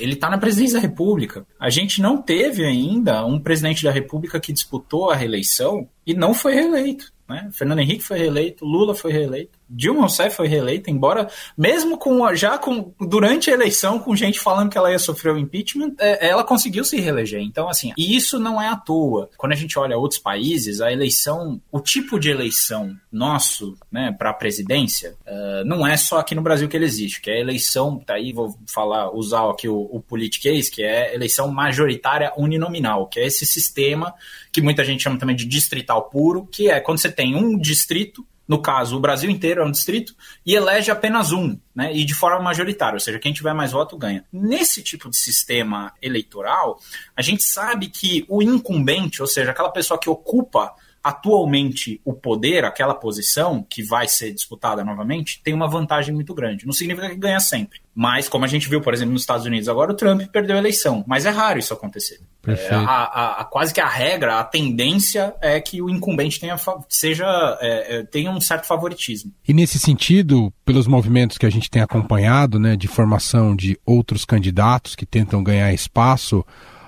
ele 0.00 0.14
está 0.14 0.30
na 0.30 0.38
presidência 0.38 0.80
da 0.80 0.80
República. 0.80 1.46
A 1.60 1.68
gente 1.68 2.00
não 2.00 2.16
teve 2.16 2.64
ainda 2.64 3.26
um 3.26 3.38
presidente 3.38 3.84
da 3.84 3.90
República 3.90 4.40
que 4.40 4.54
disputou 4.54 5.10
a 5.10 5.16
reeleição 5.16 5.86
e 6.06 6.14
não 6.14 6.32
foi 6.32 6.54
reeleito. 6.54 7.12
Né? 7.28 7.50
Fernando 7.52 7.80
Henrique 7.80 8.02
foi 8.02 8.18
reeleito, 8.18 8.64
Lula 8.64 8.94
foi 8.94 9.12
reeleito. 9.12 9.58
Dilma 9.68 10.02
Rousseff 10.02 10.36
foi 10.36 10.48
reeleita, 10.48 10.90
embora 10.90 11.28
mesmo 11.56 11.98
com 11.98 12.34
já 12.34 12.58
com 12.58 12.92
durante 13.00 13.50
a 13.50 13.54
eleição 13.54 13.98
com 13.98 14.14
gente 14.14 14.40
falando 14.40 14.70
que 14.70 14.78
ela 14.78 14.90
ia 14.90 14.98
sofrer 14.98 15.32
o 15.32 15.38
impeachment, 15.38 15.94
é, 15.98 16.28
ela 16.28 16.44
conseguiu 16.44 16.84
se 16.84 17.00
reeleger. 17.00 17.40
Então 17.40 17.68
assim, 17.68 17.92
e 17.96 18.16
isso 18.16 18.38
não 18.38 18.60
é 18.60 18.68
à 18.68 18.76
toa. 18.76 19.30
Quando 19.36 19.52
a 19.52 19.56
gente 19.56 19.78
olha 19.78 19.96
outros 19.96 20.20
países, 20.20 20.80
a 20.80 20.92
eleição, 20.92 21.60
o 21.70 21.80
tipo 21.80 22.18
de 22.18 22.30
eleição 22.30 22.94
nosso, 23.10 23.76
né, 23.90 24.14
para 24.16 24.30
a 24.30 24.34
presidência, 24.34 25.14
uh, 25.26 25.64
não 25.64 25.86
é 25.86 25.96
só 25.96 26.18
aqui 26.18 26.34
no 26.34 26.42
Brasil 26.42 26.68
que 26.68 26.76
ele 26.76 26.84
existe, 26.84 27.20
que 27.20 27.30
é 27.30 27.34
a 27.34 27.40
eleição, 27.40 27.98
tá 27.98 28.14
aí 28.14 28.32
vou 28.32 28.56
falar 28.66 29.14
usar 29.14 29.48
aqui 29.50 29.68
o, 29.68 29.88
o 29.90 30.00
politiquês, 30.00 30.68
que 30.68 30.82
é 30.82 31.14
eleição 31.14 31.48
majoritária 31.48 32.32
uninominal, 32.36 33.06
que 33.06 33.20
é 33.20 33.26
esse 33.26 33.46
sistema 33.46 34.14
que 34.52 34.60
muita 34.60 34.84
gente 34.84 35.02
chama 35.02 35.18
também 35.18 35.34
de 35.34 35.44
distrital 35.44 36.08
puro, 36.08 36.46
que 36.46 36.70
é 36.70 36.80
quando 36.80 36.98
você 36.98 37.10
tem 37.10 37.34
um 37.34 37.58
distrito 37.58 38.24
no 38.46 38.60
caso, 38.60 38.96
o 38.96 39.00
Brasil 39.00 39.30
inteiro 39.30 39.62
é 39.62 39.64
um 39.64 39.70
distrito, 39.70 40.14
e 40.44 40.54
elege 40.54 40.90
apenas 40.90 41.32
um, 41.32 41.58
né, 41.74 41.94
e 41.94 42.04
de 42.04 42.14
forma 42.14 42.40
majoritária, 42.40 42.96
ou 42.96 43.00
seja, 43.00 43.18
quem 43.18 43.32
tiver 43.32 43.54
mais 43.54 43.72
voto 43.72 43.96
ganha. 43.96 44.24
Nesse 44.32 44.82
tipo 44.82 45.08
de 45.08 45.16
sistema 45.16 45.92
eleitoral, 46.00 46.78
a 47.16 47.22
gente 47.22 47.42
sabe 47.42 47.88
que 47.88 48.24
o 48.28 48.42
incumbente, 48.42 49.22
ou 49.22 49.28
seja, 49.28 49.50
aquela 49.50 49.70
pessoa 49.70 49.98
que 49.98 50.10
ocupa 50.10 50.74
atualmente 51.04 52.00
o 52.02 52.14
poder, 52.14 52.64
aquela 52.64 52.94
posição 52.94 53.62
que 53.68 53.82
vai 53.82 54.08
ser 54.08 54.32
disputada 54.32 54.82
novamente, 54.82 55.38
tem 55.44 55.52
uma 55.52 55.68
vantagem 55.68 56.14
muito 56.14 56.32
grande. 56.32 56.64
Não 56.64 56.72
significa 56.72 57.10
que 57.10 57.16
ganha 57.16 57.38
sempre. 57.40 57.80
Mas, 57.94 58.26
como 58.26 58.46
a 58.46 58.48
gente 58.48 58.68
viu, 58.68 58.80
por 58.80 58.94
exemplo, 58.94 59.12
nos 59.12 59.22
Estados 59.22 59.44
Unidos 59.44 59.68
agora, 59.68 59.92
o 59.92 59.94
Trump 59.94 60.22
perdeu 60.32 60.56
a 60.56 60.58
eleição. 60.58 61.04
Mas 61.06 61.26
é 61.26 61.30
raro 61.30 61.58
isso 61.58 61.74
acontecer. 61.74 62.20
É, 62.46 62.74
a, 62.74 62.80
a, 62.80 63.40
a, 63.42 63.44
quase 63.44 63.72
que 63.72 63.80
a 63.80 63.86
regra, 63.86 64.40
a 64.40 64.44
tendência 64.44 65.34
é 65.40 65.60
que 65.60 65.80
o 65.80 65.90
incumbente 65.90 66.40
tenha, 66.40 66.56
seja, 66.88 67.26
é, 67.60 67.98
é, 67.98 68.02
tenha 68.02 68.30
um 68.30 68.40
certo 68.40 68.66
favoritismo. 68.66 69.30
E 69.46 69.52
nesse 69.52 69.78
sentido, 69.78 70.52
pelos 70.64 70.86
movimentos 70.86 71.36
que 71.36 71.46
a 71.46 71.50
gente 71.50 71.70
tem 71.70 71.82
acompanhado, 71.82 72.58
né, 72.58 72.76
de 72.76 72.88
formação 72.88 73.54
de 73.54 73.78
outros 73.84 74.24
candidatos 74.24 74.94
que 74.94 75.06
tentam 75.06 75.44
ganhar 75.44 75.72
espaço, 75.72 76.44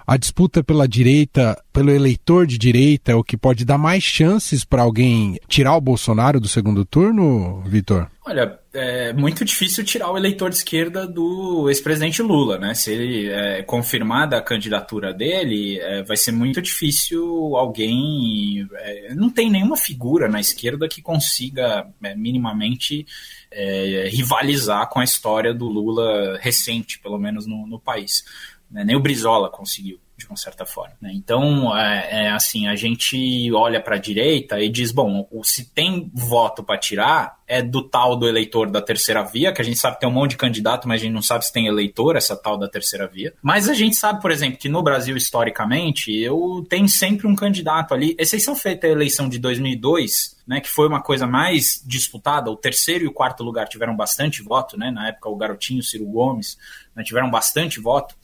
a 0.06 0.16
disputa 0.16 0.62
pela 0.62 0.86
direita, 0.86 1.60
pelo 1.72 1.90
eleitor 1.90 2.46
de 2.46 2.56
direita, 2.56 3.12
é 3.12 3.14
o 3.14 3.24
que 3.24 3.36
pode 3.36 3.64
dar 3.64 3.76
mais 3.76 4.04
chances 4.04 4.64
para 4.64 4.82
alguém 4.82 5.38
tirar 5.48 5.76
o 5.76 5.80
Bolsonaro 5.80 6.38
do 6.38 6.46
segundo 6.46 6.84
turno, 6.84 7.62
Vitor? 7.66 8.08
Olha, 8.24 8.58
é 8.74 9.12
muito 9.12 9.44
difícil 9.44 9.84
tirar 9.84 10.10
o 10.10 10.16
eleitor 10.16 10.50
de 10.50 10.56
esquerda 10.56 11.06
do 11.06 11.68
ex-presidente 11.68 12.20
Lula, 12.22 12.58
né? 12.58 12.74
Se 12.74 12.92
ele 12.92 13.28
é, 13.28 13.62
confirmada 13.62 14.36
a 14.36 14.42
candidatura 14.42 15.14
dele, 15.14 15.78
é, 15.78 16.02
vai 16.02 16.16
ser 16.16 16.32
muito 16.32 16.60
difícil 16.60 17.56
alguém. 17.56 18.68
É, 18.74 19.14
não 19.14 19.30
tem 19.30 19.48
nenhuma 19.48 19.76
figura 19.76 20.28
na 20.28 20.40
esquerda 20.40 20.88
que 20.88 21.00
consiga 21.00 21.86
é, 22.02 22.14
minimamente 22.16 23.06
é, 23.50 24.08
rivalizar 24.12 24.88
com 24.88 24.98
a 24.98 25.04
história 25.04 25.54
do 25.54 25.66
Lula 25.66 26.36
recente, 26.40 26.98
pelo 26.98 27.18
menos 27.18 27.46
no, 27.46 27.66
no 27.66 27.78
país. 27.78 28.24
Né? 28.70 28.84
Nem 28.84 28.96
o 28.96 29.00
Brizola 29.00 29.48
conseguiu, 29.50 29.98
de 30.16 30.26
uma 30.26 30.36
certa 30.36 30.64
forma. 30.64 30.94
Né? 31.00 31.12
Então, 31.14 31.76
é, 31.76 32.24
é, 32.24 32.30
assim, 32.30 32.66
a 32.66 32.74
gente 32.74 33.52
olha 33.52 33.80
para 33.80 33.96
a 33.96 33.98
direita 33.98 34.60
e 34.60 34.68
diz, 34.68 34.90
bom, 34.90 35.28
se 35.42 35.70
tem 35.72 36.10
voto 36.14 36.62
para 36.62 36.78
tirar, 36.78 37.36
é 37.46 37.62
do 37.62 37.82
tal 37.82 38.16
do 38.16 38.28
eleitor 38.28 38.70
da 38.70 38.82
terceira 38.82 39.22
via, 39.22 39.52
que 39.52 39.60
a 39.62 39.64
gente 39.64 39.78
sabe 39.78 39.96
que 39.96 40.00
tem 40.00 40.08
um 40.08 40.12
monte 40.12 40.30
de 40.30 40.36
candidato, 40.36 40.88
mas 40.88 41.00
a 41.00 41.04
gente 41.04 41.14
não 41.14 41.22
sabe 41.22 41.44
se 41.44 41.52
tem 41.52 41.66
eleitor, 41.66 42.16
essa 42.16 42.36
tal 42.36 42.58
da 42.58 42.68
terceira 42.68 43.06
via. 43.06 43.32
Mas 43.40 43.68
a 43.68 43.74
gente 43.74 43.94
sabe, 43.94 44.20
por 44.20 44.30
exemplo, 44.30 44.58
que 44.58 44.68
no 44.68 44.82
Brasil, 44.82 45.16
historicamente, 45.16 46.12
eu 46.12 46.66
tenho 46.68 46.88
sempre 46.88 47.26
um 47.26 47.36
candidato 47.36 47.94
ali, 47.94 48.16
exceção 48.18 48.56
feita 48.56 48.86
a 48.86 48.90
eleição 48.90 49.28
de 49.28 49.38
2002, 49.38 50.36
né, 50.46 50.60
que 50.60 50.68
foi 50.68 50.86
uma 50.86 51.02
coisa 51.02 51.26
mais 51.26 51.82
disputada, 51.84 52.50
o 52.50 52.56
terceiro 52.56 53.04
e 53.04 53.08
o 53.08 53.12
quarto 53.12 53.42
lugar 53.42 53.68
tiveram 53.68 53.96
bastante 53.96 54.42
voto, 54.42 54.78
né, 54.78 54.90
na 54.90 55.08
época 55.08 55.28
o 55.28 55.36
Garotinho, 55.36 55.82
Ciro 55.82 56.06
Gomes, 56.06 56.56
né, 56.94 57.02
tiveram 57.02 57.30
bastante 57.30 57.80
voto, 57.80 58.14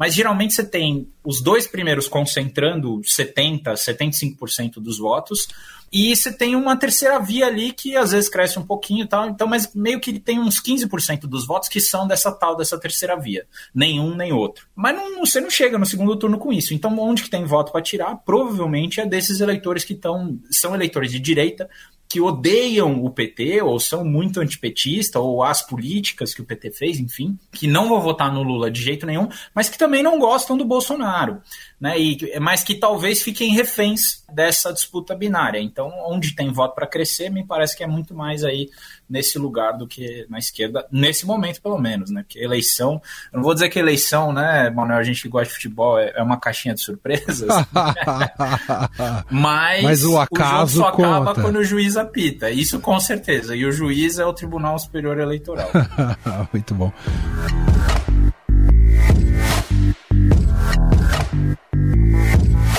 mas 0.00 0.14
geralmente 0.14 0.54
você 0.54 0.64
tem 0.64 1.06
os 1.22 1.42
dois 1.42 1.66
primeiros 1.66 2.08
concentrando 2.08 3.02
70%, 3.02 3.74
75% 3.74 4.76
dos 4.76 4.96
votos, 4.96 5.46
e 5.92 6.16
você 6.16 6.32
tem 6.32 6.56
uma 6.56 6.74
terceira 6.74 7.18
via 7.18 7.46
ali 7.46 7.70
que 7.70 7.94
às 7.94 8.12
vezes 8.12 8.30
cresce 8.30 8.58
um 8.58 8.64
pouquinho 8.64 9.04
e 9.04 9.06
tal, 9.06 9.28
então, 9.28 9.46
mas 9.46 9.74
meio 9.74 10.00
que 10.00 10.18
tem 10.18 10.40
uns 10.40 10.58
15% 10.58 11.26
dos 11.26 11.46
votos 11.46 11.68
que 11.68 11.80
são 11.80 12.08
dessa 12.08 12.32
tal, 12.32 12.56
dessa 12.56 12.80
terceira 12.80 13.14
via. 13.14 13.46
Nenhum 13.74 14.14
nem 14.16 14.32
outro. 14.32 14.66
Mas 14.74 14.96
não, 14.96 15.20
você 15.20 15.38
não 15.38 15.50
chega 15.50 15.76
no 15.76 15.84
segundo 15.84 16.16
turno 16.16 16.38
com 16.38 16.50
isso. 16.50 16.72
Então, 16.72 16.98
onde 16.98 17.22
que 17.24 17.28
tem 17.28 17.44
voto 17.44 17.70
para 17.70 17.82
tirar? 17.82 18.14
Provavelmente 18.24 19.00
é 19.00 19.06
desses 19.06 19.40
eleitores 19.40 19.84
que 19.84 19.92
estão. 19.92 20.38
São 20.50 20.74
eleitores 20.74 21.10
de 21.10 21.18
direita, 21.18 21.68
que 22.10 22.20
odeiam 22.20 23.04
o 23.04 23.08
PT 23.08 23.62
ou 23.62 23.78
são 23.78 24.04
muito 24.04 24.40
antipetistas 24.40 25.22
ou 25.22 25.44
as 25.44 25.64
políticas 25.64 26.34
que 26.34 26.42
o 26.42 26.44
PT 26.44 26.72
fez, 26.72 26.98
enfim, 26.98 27.38
que 27.52 27.68
não 27.68 27.88
vão 27.88 28.00
votar 28.00 28.34
no 28.34 28.42
Lula 28.42 28.68
de 28.68 28.82
jeito 28.82 29.06
nenhum, 29.06 29.28
mas 29.54 29.68
que 29.68 29.78
também 29.78 30.02
não 30.02 30.18
gostam 30.18 30.56
do 30.56 30.64
Bolsonaro, 30.64 31.40
né? 31.80 31.96
E, 32.00 32.18
mas 32.40 32.64
que 32.64 32.74
talvez 32.74 33.22
fiquem 33.22 33.54
reféns 33.54 34.19
dessa 34.32 34.72
disputa 34.72 35.14
binária. 35.14 35.60
Então, 35.60 35.92
onde 36.06 36.34
tem 36.34 36.52
voto 36.52 36.74
para 36.74 36.86
crescer, 36.86 37.30
me 37.30 37.44
parece 37.44 37.76
que 37.76 37.84
é 37.84 37.86
muito 37.86 38.14
mais 38.14 38.44
aí 38.44 38.68
nesse 39.08 39.38
lugar 39.38 39.72
do 39.72 39.88
que 39.88 40.24
na 40.30 40.38
esquerda, 40.38 40.86
nesse 40.90 41.26
momento 41.26 41.60
pelo 41.60 41.78
menos, 41.78 42.10
né? 42.10 42.22
Porque 42.22 42.38
eleição, 42.38 43.02
eu 43.32 43.38
não 43.38 43.42
vou 43.42 43.52
dizer 43.52 43.68
que 43.68 43.78
eleição, 43.78 44.32
né, 44.32 44.70
Manuel, 44.70 44.98
a 44.98 45.02
gente 45.02 45.22
que 45.22 45.28
gosta 45.28 45.48
de 45.48 45.54
futebol 45.54 45.98
é, 45.98 46.12
é 46.14 46.22
uma 46.22 46.38
caixinha 46.38 46.74
de 46.74 46.80
surpresas, 46.80 47.48
mas, 49.28 49.82
mas 49.82 50.04
o 50.04 50.16
acaso 50.16 50.80
o 50.80 50.84
jogo 50.84 50.90
só 50.90 50.92
conta. 50.92 51.08
acaba 51.08 51.42
quando 51.42 51.56
o 51.56 51.64
juiz 51.64 51.96
apita, 51.96 52.50
isso 52.50 52.78
com 52.78 53.00
certeza, 53.00 53.56
e 53.56 53.66
o 53.66 53.72
juiz 53.72 54.20
é 54.20 54.24
o 54.24 54.32
Tribunal 54.32 54.78
Superior 54.78 55.18
Eleitoral. 55.18 55.70
Muito 56.52 56.74
bom. 56.74 56.92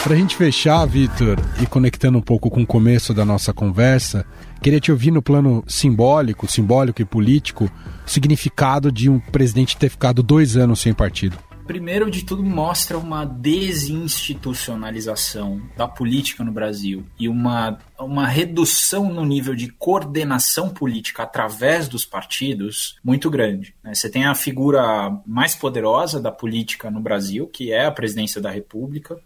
Para 0.04 0.16
a 0.16 0.18
gente 0.18 0.36
fechar, 0.36 0.84
Vitor, 0.86 1.38
e 1.62 1.68
conectando 1.68 2.18
um 2.18 2.22
pouco 2.22 2.50
com 2.50 2.64
o 2.64 2.66
começo 2.66 3.14
da 3.14 3.24
nossa 3.24 3.54
conversa, 3.54 4.26
queria 4.60 4.80
te 4.80 4.92
ouvir 4.92 5.12
no 5.12 5.22
plano 5.22 5.64
simbólico, 5.68 6.52
simbólico 6.52 7.04
e 7.04 7.06
político, 7.06 7.66
o 7.66 8.10
significado 8.10 8.92
de 8.92 9.10
um 9.10 9.20
presidente 9.20 9.78
ter 9.78 9.90
ficado 9.90 10.24
dois 10.24 10.58
anos 10.58 10.80
sem 10.80 10.92
partido 10.92 11.38
primeiro 11.72 12.12
de 12.12 12.26
tudo 12.26 12.44
mostra 12.44 12.98
uma 12.98 13.24
desinstitucionalização 13.24 15.62
da 15.78 15.88
política 15.88 16.44
no 16.44 16.52
Brasil 16.52 17.06
e 17.18 17.30
uma, 17.30 17.78
uma 17.98 18.28
redução 18.28 19.14
no 19.14 19.24
nível 19.24 19.56
de 19.56 19.70
coordenação 19.70 20.68
política 20.68 21.24
através 21.24 21.88
dos 21.88 22.04
partidos 22.04 23.00
muito 23.02 23.30
grande. 23.30 23.74
Né? 23.82 23.94
Você 23.94 24.10
tem 24.10 24.26
a 24.26 24.36
figura 24.36 25.18
mais 25.26 25.56
poderosa 25.56 26.20
da 26.20 26.30
política 26.30 26.92
no 26.92 27.00
Brasil, 27.00 27.48
que 27.48 27.72
é 27.72 27.86
a 27.86 27.92
presidência 27.92 28.42
da 28.42 28.52
República. 28.52 29.18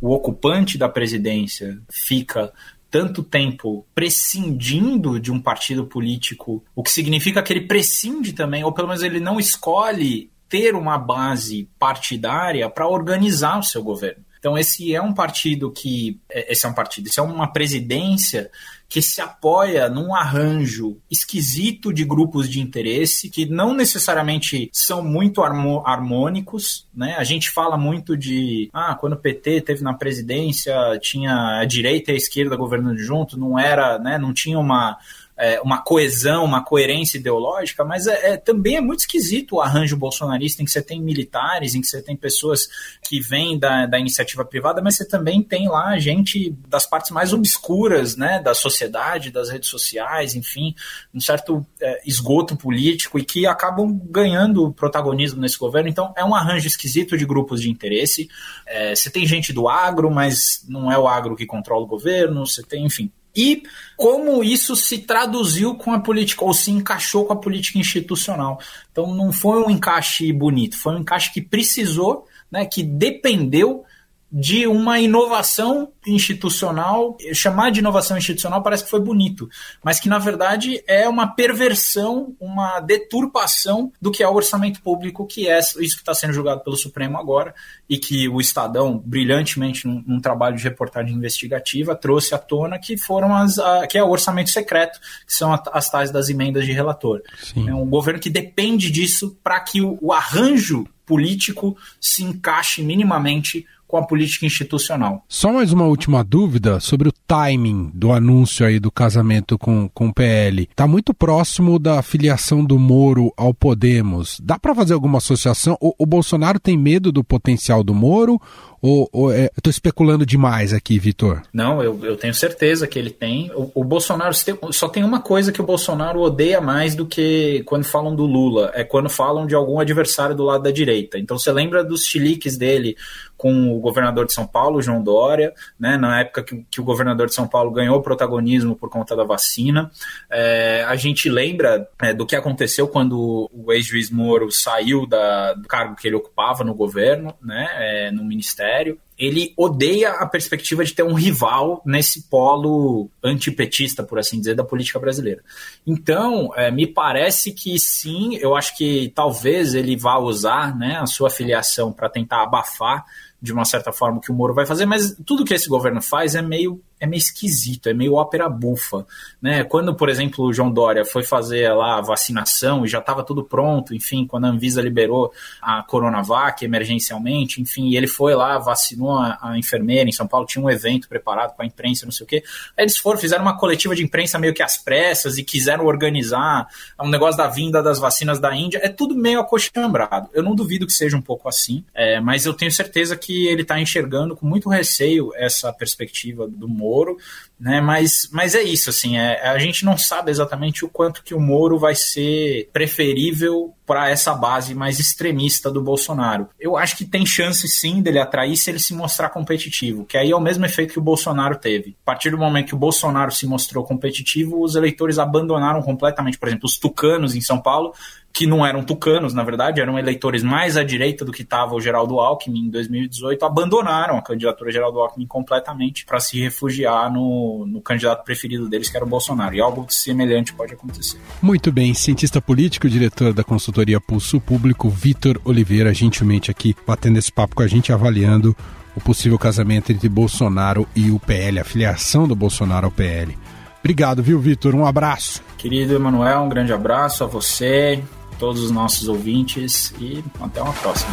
O 0.00 0.14
ocupante 0.14 0.78
da 0.78 0.88
presidência 0.88 1.82
fica 1.90 2.50
tanto 2.90 3.22
tempo 3.22 3.84
prescindindo 3.94 5.20
de 5.20 5.30
um 5.30 5.38
partido 5.38 5.84
político, 5.84 6.64
o 6.74 6.82
que 6.82 6.90
significa 6.90 7.42
que 7.42 7.52
ele 7.52 7.66
prescinde 7.66 8.32
também, 8.32 8.64
ou 8.64 8.72
pelo 8.72 8.88
menos 8.88 9.02
ele 9.02 9.20
não 9.20 9.38
escolhe 9.38 10.30
ter 10.50 10.74
uma 10.74 10.98
base 10.98 11.66
partidária 11.78 12.68
para 12.68 12.86
organizar 12.86 13.58
o 13.58 13.62
seu 13.62 13.82
governo. 13.82 14.24
Então, 14.40 14.58
esse 14.58 14.94
é 14.94 15.00
um 15.00 15.12
partido 15.12 15.70
que. 15.70 16.18
É, 16.30 16.52
esse 16.52 16.66
é 16.66 16.68
um 16.68 16.74
partido, 16.74 17.08
isso 17.08 17.20
é 17.20 17.22
uma 17.22 17.52
presidência 17.52 18.50
que 18.88 19.00
se 19.00 19.20
apoia 19.20 19.88
num 19.88 20.12
arranjo 20.12 20.96
esquisito 21.08 21.92
de 21.92 22.04
grupos 22.04 22.48
de 22.48 22.58
interesse 22.58 23.30
que 23.30 23.46
não 23.46 23.72
necessariamente 23.72 24.68
são 24.72 25.00
muito 25.00 25.42
harmônicos, 25.44 26.88
né? 26.92 27.14
A 27.16 27.22
gente 27.22 27.50
fala 27.50 27.78
muito 27.78 28.16
de 28.16 28.68
ah, 28.72 28.96
quando 28.96 29.12
o 29.12 29.18
PT 29.18 29.60
teve 29.60 29.84
na 29.84 29.94
presidência, 29.94 30.74
tinha 31.00 31.60
a 31.60 31.64
direita 31.64 32.10
e 32.10 32.14
a 32.14 32.16
esquerda 32.16 32.56
governando 32.56 32.98
junto, 32.98 33.38
não 33.38 33.56
era, 33.56 33.96
né, 34.00 34.18
não 34.18 34.34
tinha 34.34 34.58
uma 34.58 34.98
é, 35.40 35.58
uma 35.62 35.78
coesão, 35.82 36.44
uma 36.44 36.62
coerência 36.62 37.16
ideológica, 37.16 37.82
mas 37.82 38.06
é, 38.06 38.32
é, 38.32 38.36
também 38.36 38.76
é 38.76 38.80
muito 38.80 39.00
esquisito 39.00 39.56
o 39.56 39.60
arranjo 39.62 39.96
bolsonarista 39.96 40.60
em 40.60 40.66
que 40.66 40.70
você 40.70 40.82
tem 40.82 41.00
militares, 41.00 41.74
em 41.74 41.80
que 41.80 41.86
você 41.86 42.02
tem 42.02 42.14
pessoas 42.14 42.68
que 43.02 43.20
vêm 43.20 43.58
da, 43.58 43.86
da 43.86 43.98
iniciativa 43.98 44.44
privada, 44.44 44.82
mas 44.82 44.96
você 44.96 45.08
também 45.08 45.42
tem 45.42 45.66
lá 45.66 45.98
gente 45.98 46.54
das 46.68 46.84
partes 46.84 47.10
mais 47.10 47.32
obscuras 47.32 48.16
né, 48.16 48.38
da 48.38 48.52
sociedade, 48.52 49.30
das 49.30 49.48
redes 49.48 49.70
sociais, 49.70 50.34
enfim, 50.34 50.74
um 51.14 51.20
certo 51.20 51.66
é, 51.80 52.02
esgoto 52.06 52.54
político 52.54 53.18
e 53.18 53.24
que 53.24 53.46
acabam 53.46 53.98
ganhando 54.10 54.70
protagonismo 54.74 55.40
nesse 55.40 55.56
governo. 55.56 55.88
Então 55.88 56.12
é 56.18 56.24
um 56.24 56.34
arranjo 56.34 56.66
esquisito 56.66 57.16
de 57.16 57.24
grupos 57.24 57.62
de 57.62 57.70
interesse. 57.70 58.28
É, 58.66 58.94
você 58.94 59.08
tem 59.08 59.24
gente 59.24 59.54
do 59.54 59.70
agro, 59.70 60.10
mas 60.10 60.62
não 60.68 60.92
é 60.92 60.98
o 60.98 61.08
agro 61.08 61.34
que 61.34 61.46
controla 61.46 61.84
o 61.84 61.88
governo, 61.88 62.46
você 62.46 62.62
tem, 62.62 62.84
enfim, 62.84 63.10
e 63.34 63.62
como 63.96 64.42
isso 64.42 64.74
se 64.74 64.98
traduziu 64.98 65.74
com 65.74 65.92
a 65.92 66.00
política, 66.00 66.44
ou 66.44 66.52
se 66.52 66.70
encaixou 66.70 67.24
com 67.24 67.32
a 67.32 67.36
política 67.36 67.78
institucional. 67.78 68.60
Então 68.90 69.14
não 69.14 69.32
foi 69.32 69.62
um 69.62 69.70
encaixe 69.70 70.32
bonito, 70.32 70.76
foi 70.76 70.94
um 70.94 71.00
encaixe 71.00 71.32
que 71.32 71.40
precisou, 71.40 72.26
né, 72.50 72.64
que 72.64 72.82
dependeu 72.82 73.84
de 74.32 74.66
uma 74.66 75.00
inovação 75.00 75.92
institucional. 76.06 77.16
Chamar 77.34 77.70
de 77.70 77.80
inovação 77.80 78.16
institucional 78.16 78.62
parece 78.62 78.84
que 78.84 78.90
foi 78.90 79.00
bonito, 79.00 79.48
mas 79.82 79.98
que 79.98 80.08
na 80.08 80.18
verdade 80.18 80.82
é 80.86 81.08
uma 81.08 81.26
perversão, 81.26 82.34
uma 82.38 82.80
deturpação 82.80 83.92
do 84.00 84.10
que 84.10 84.22
é 84.22 84.28
o 84.28 84.34
orçamento 84.34 84.80
público, 84.82 85.26
que 85.26 85.48
é 85.48 85.58
isso 85.58 85.76
que 85.76 85.86
está 85.86 86.14
sendo 86.14 86.32
julgado 86.32 86.62
pelo 86.62 86.76
Supremo 86.76 87.18
agora 87.18 87.54
e 87.88 87.98
que 87.98 88.28
o 88.28 88.40
Estadão, 88.40 89.02
brilhantemente, 89.04 89.86
num, 89.86 90.02
num 90.06 90.20
trabalho 90.20 90.56
de 90.56 90.62
reportagem 90.62 91.14
investigativa, 91.14 91.94
trouxe 91.94 92.34
à 92.34 92.38
tona 92.38 92.78
que 92.78 92.96
foram 92.96 93.34
as 93.34 93.58
a, 93.58 93.86
que 93.86 93.98
é 93.98 94.04
o 94.04 94.10
orçamento 94.10 94.50
secreto, 94.50 95.00
que 95.26 95.34
são 95.34 95.52
as 95.72 95.90
tais 95.90 96.10
das 96.10 96.28
emendas 96.28 96.64
de 96.64 96.72
relator. 96.72 97.20
Sim. 97.42 97.68
É 97.68 97.74
um 97.74 97.88
governo 97.88 98.20
que 98.20 98.30
depende 98.30 98.90
disso 98.90 99.36
para 99.42 99.58
que 99.60 99.80
o, 99.80 99.98
o 100.00 100.12
arranjo 100.12 100.86
político 101.10 101.76
se 102.00 102.22
encaixe 102.22 102.82
minimamente 102.82 103.66
com 103.90 103.96
a 103.96 104.06
política 104.06 104.46
institucional. 104.46 105.24
Só 105.28 105.52
mais 105.52 105.72
uma 105.72 105.84
última 105.84 106.22
dúvida 106.22 106.78
sobre 106.78 107.08
o 107.08 107.12
timing 107.26 107.90
do 107.92 108.12
anúncio 108.12 108.64
aí 108.64 108.78
do 108.78 108.90
casamento 108.90 109.58
com, 109.58 109.88
com 109.92 110.08
o 110.08 110.14
PL. 110.14 110.68
Está 110.70 110.86
muito 110.86 111.12
próximo 111.12 111.78
da 111.78 112.00
filiação 112.00 112.64
do 112.64 112.78
Moro 112.78 113.32
ao 113.36 113.52
Podemos. 113.52 114.40
Dá 114.42 114.58
para 114.58 114.74
fazer 114.74 114.94
alguma 114.94 115.18
associação? 115.18 115.76
O, 115.80 115.92
o 115.98 116.06
Bolsonaro 116.06 116.60
tem 116.60 116.76
medo 116.76 117.10
do 117.10 117.24
potencial 117.24 117.82
do 117.82 117.92
Moro 117.92 118.40
Ou, 118.82 119.08
ou 119.12 119.32
é, 119.32 119.50
estou 119.56 119.70
especulando 119.70 120.24
demais 120.24 120.72
aqui, 120.72 120.98
Vitor? 120.98 121.42
Não, 121.52 121.82
eu, 121.82 121.98
eu 122.02 122.16
tenho 122.16 122.32
certeza 122.32 122.86
que 122.86 122.98
ele 122.98 123.10
tem. 123.10 123.50
O, 123.54 123.70
o 123.74 123.84
Bolsonaro 123.84 124.34
só 124.72 124.88
tem 124.88 125.04
uma 125.04 125.20
coisa 125.20 125.52
que 125.52 125.60
o 125.60 125.66
Bolsonaro 125.66 126.20
odeia 126.20 126.60
mais 126.60 126.94
do 126.94 127.04
que 127.04 127.62
quando 127.66 127.84
falam 127.84 128.16
do 128.16 128.24
Lula, 128.24 128.70
é 128.74 128.82
quando 128.82 129.10
falam 129.10 129.46
de 129.46 129.54
algum 129.54 129.78
adversário 129.78 130.34
do 130.34 130.44
lado 130.44 130.62
da 130.62 130.70
direita. 130.70 131.18
Então 131.18 131.38
você 131.38 131.52
lembra 131.52 131.84
dos 131.84 132.04
chiliques 132.04 132.56
dele 132.56 132.96
com 133.36 133.74
o 133.74 133.80
governador 133.80 134.26
de 134.26 134.34
São 134.34 134.46
Paulo, 134.46 134.82
João 134.82 135.02
Dória, 135.02 135.54
né, 135.78 135.96
na 135.96 136.20
época 136.20 136.42
que, 136.42 136.62
que 136.70 136.80
o 136.80 136.84
governador 136.84 137.26
de 137.26 137.34
São 137.34 137.48
Paulo 137.48 137.70
ganhou 137.70 138.02
protagonismo 138.02 138.76
por 138.76 138.90
conta 138.90 139.16
da 139.16 139.24
vacina. 139.24 139.90
É, 140.30 140.84
a 140.86 140.94
gente 140.94 141.28
lembra 141.30 141.88
é, 142.02 142.12
do 142.12 142.26
que 142.26 142.36
aconteceu 142.36 142.86
quando 142.86 143.50
o 143.50 143.72
ex-juiz 143.72 144.10
Moro 144.10 144.50
saiu 144.50 145.06
da, 145.06 145.54
do 145.54 145.66
cargo 145.66 145.96
que 145.96 146.06
ele 146.06 146.16
ocupava 146.16 146.64
no 146.64 146.74
governo, 146.74 147.34
né, 147.42 147.66
é, 147.78 148.10
no 148.10 148.22
ministério 148.24 148.69
ele 149.18 149.52
odeia 149.56 150.12
a 150.12 150.26
perspectiva 150.26 150.82
de 150.82 150.94
ter 150.94 151.02
um 151.02 151.12
rival 151.12 151.82
nesse 151.84 152.22
polo 152.22 153.10
antipetista, 153.22 154.02
por 154.02 154.18
assim 154.18 154.38
dizer, 154.38 154.54
da 154.54 154.64
política 154.64 154.98
brasileira. 154.98 155.42
Então, 155.86 156.50
é, 156.56 156.70
me 156.70 156.86
parece 156.86 157.52
que 157.52 157.78
sim, 157.78 158.36
eu 158.36 158.56
acho 158.56 158.76
que 158.76 159.12
talvez 159.14 159.74
ele 159.74 159.94
vá 159.94 160.18
usar 160.18 160.74
né, 160.74 160.96
a 160.96 161.06
sua 161.06 161.28
filiação 161.28 161.92
para 161.92 162.08
tentar 162.08 162.42
abafar 162.42 163.04
de 163.42 163.52
uma 163.52 163.64
certa 163.64 163.92
forma 163.92 164.18
o 164.18 164.20
que 164.20 164.30
o 164.30 164.34
Moro 164.34 164.54
vai 164.54 164.64
fazer, 164.64 164.86
mas 164.86 165.14
tudo 165.24 165.44
que 165.44 165.54
esse 165.54 165.68
governo 165.68 166.00
faz 166.00 166.34
é 166.34 166.42
meio 166.42 166.80
é 167.00 167.06
meio 167.06 167.18
esquisito, 167.18 167.88
é 167.88 167.94
meio 167.94 168.12
ópera 168.12 168.46
bufa, 168.46 169.06
né? 169.40 169.64
Quando, 169.64 169.94
por 169.94 170.10
exemplo, 170.10 170.44
o 170.44 170.52
João 170.52 170.70
Dória 170.70 171.02
foi 171.02 171.22
fazer 171.22 171.72
lá 171.72 171.96
a 171.96 172.02
vacinação 172.02 172.84
e 172.84 172.88
já 172.88 172.98
estava 172.98 173.24
tudo 173.24 173.42
pronto, 173.42 173.94
enfim, 173.94 174.26
quando 174.26 174.44
a 174.44 174.48
Anvisa 174.48 174.82
liberou 174.82 175.32
a 175.62 175.82
Coronavac 175.82 176.62
emergencialmente, 176.62 177.60
enfim, 177.62 177.94
ele 177.94 178.06
foi 178.06 178.34
lá, 178.34 178.58
vacinou 178.58 179.18
a, 179.18 179.38
a 179.40 179.58
enfermeira 179.58 180.10
em 180.10 180.12
São 180.12 180.26
Paulo, 180.26 180.46
tinha 180.46 180.62
um 180.62 180.68
evento 180.68 181.08
preparado 181.08 181.56
com 181.56 181.62
a 181.62 181.66
imprensa, 181.66 182.04
não 182.04 182.12
sei 182.12 182.24
o 182.24 182.28
quê. 182.28 182.44
Aí 182.76 182.84
eles 182.84 182.98
foram, 182.98 183.18
fizeram 183.18 183.42
uma 183.42 183.56
coletiva 183.56 183.96
de 183.96 184.04
imprensa 184.04 184.38
meio 184.38 184.52
que 184.52 184.62
às 184.62 184.76
pressas 184.76 185.38
e 185.38 185.42
quiseram 185.42 185.86
organizar 185.86 186.68
um 187.00 187.08
negócio 187.08 187.38
da 187.38 187.48
vinda 187.48 187.82
das 187.82 187.98
vacinas 187.98 188.38
da 188.38 188.54
Índia. 188.54 188.78
É 188.82 188.90
tudo 188.90 189.14
meio 189.14 189.40
acostumbrado. 189.40 190.28
Eu 190.34 190.42
não 190.42 190.54
duvido 190.54 190.86
que 190.86 190.92
seja 190.92 191.16
um 191.16 191.22
pouco 191.22 191.48
assim, 191.48 191.82
é, 191.94 192.20
mas 192.20 192.44
eu 192.44 192.52
tenho 192.52 192.70
certeza 192.70 193.16
que 193.16 193.46
ele 193.46 193.62
está 193.62 193.80
enxergando 193.80 194.36
com 194.36 194.46
muito 194.46 194.68
receio 194.68 195.32
essa 195.34 195.72
perspectiva 195.72 196.46
do 196.46 196.68
Moro 196.68 196.89
Moro, 196.90 197.16
né? 197.58 197.80
Mas, 197.80 198.28
mas 198.32 198.54
é 198.54 198.62
isso, 198.62 198.90
assim, 198.90 199.16
é, 199.16 199.48
a 199.48 199.58
gente 199.58 199.84
não 199.84 199.96
sabe 199.96 200.30
exatamente 200.30 200.84
o 200.84 200.88
quanto 200.88 201.22
que 201.22 201.34
o 201.34 201.40
Moro 201.40 201.78
vai 201.78 201.94
ser 201.94 202.68
preferível 202.72 203.74
para 203.86 204.08
essa 204.08 204.34
base 204.34 204.74
mais 204.74 204.98
extremista 204.98 205.70
do 205.70 205.82
Bolsonaro. 205.82 206.48
Eu 206.58 206.76
acho 206.76 206.96
que 206.96 207.04
tem 207.04 207.26
chance 207.26 207.66
sim 207.68 208.00
dele 208.00 208.18
atrair 208.18 208.56
se 208.56 208.70
ele 208.70 208.78
se 208.78 208.94
mostrar 208.94 209.30
competitivo, 209.30 210.04
que 210.04 210.16
aí 210.16 210.30
é 210.30 210.36
o 210.36 210.40
mesmo 210.40 210.64
efeito 210.64 210.92
que 210.92 210.98
o 210.98 211.02
Bolsonaro 211.02 211.56
teve. 211.56 211.96
A 212.02 212.06
partir 212.06 212.30
do 212.30 212.38
momento 212.38 212.68
que 212.68 212.74
o 212.74 212.78
Bolsonaro 212.78 213.32
se 213.32 213.46
mostrou 213.46 213.84
competitivo, 213.84 214.62
os 214.62 214.76
eleitores 214.76 215.18
abandonaram 215.18 215.82
completamente, 215.82 216.38
por 216.38 216.48
exemplo, 216.48 216.66
os 216.66 216.78
tucanos 216.78 217.34
em 217.34 217.40
São 217.40 217.60
Paulo 217.60 217.92
que 218.32 218.46
não 218.46 218.64
eram 218.64 218.82
tucanos, 218.82 219.34
na 219.34 219.42
verdade, 219.42 219.80
eram 219.80 219.98
eleitores 219.98 220.42
mais 220.42 220.76
à 220.76 220.84
direita 220.84 221.24
do 221.24 221.32
que 221.32 221.42
estava 221.42 221.74
o 221.74 221.80
Geraldo 221.80 222.20
Alckmin 222.20 222.66
em 222.66 222.70
2018, 222.70 223.44
abandonaram 223.44 224.16
a 224.16 224.22
candidatura 224.22 224.70
Geraldo 224.70 225.00
Alckmin 225.00 225.26
completamente 225.26 226.04
para 226.06 226.20
se 226.20 226.40
refugiar 226.40 227.12
no, 227.12 227.66
no 227.66 227.80
candidato 227.80 228.24
preferido 228.24 228.68
deles, 228.68 228.88
que 228.88 228.96
era 228.96 229.04
o 229.04 229.08
Bolsonaro. 229.08 229.54
E 229.54 229.60
algo 229.60 229.86
semelhante 229.88 230.52
pode 230.52 230.74
acontecer. 230.74 231.18
Muito 231.42 231.72
bem, 231.72 231.92
cientista 231.92 232.40
político 232.40 232.86
e 232.86 232.90
diretor 232.90 233.32
da 233.32 233.44
consultoria 233.44 234.00
Pulso 234.00 234.40
Público, 234.40 234.88
Vitor 234.88 235.40
Oliveira, 235.44 235.92
gentilmente 235.92 236.50
aqui 236.50 236.74
batendo 236.86 237.18
esse 237.18 237.32
papo 237.32 237.56
com 237.56 237.62
a 237.62 237.66
gente, 237.66 237.92
avaliando 237.92 238.56
o 238.94 239.00
possível 239.00 239.38
casamento 239.38 239.92
entre 239.92 240.08
Bolsonaro 240.08 240.86
e 240.94 241.10
o 241.10 241.18
PL, 241.18 241.60
a 241.60 241.64
filiação 241.64 242.26
do 242.26 242.34
Bolsonaro 242.34 242.86
ao 242.86 242.92
PL. 242.92 243.36
Obrigado, 243.80 244.22
viu, 244.22 244.38
Vitor? 244.38 244.74
Um 244.74 244.84
abraço. 244.84 245.42
Querido 245.56 245.94
Emanuel, 245.94 246.42
um 246.42 246.48
grande 246.48 246.72
abraço 246.72 247.24
a 247.24 247.26
você, 247.26 248.02
todos 248.40 248.62
os 248.62 248.70
nossos 248.70 249.06
ouvintes 249.06 249.92
e 250.00 250.24
até 250.40 250.62
uma 250.62 250.72
próxima. 250.72 251.10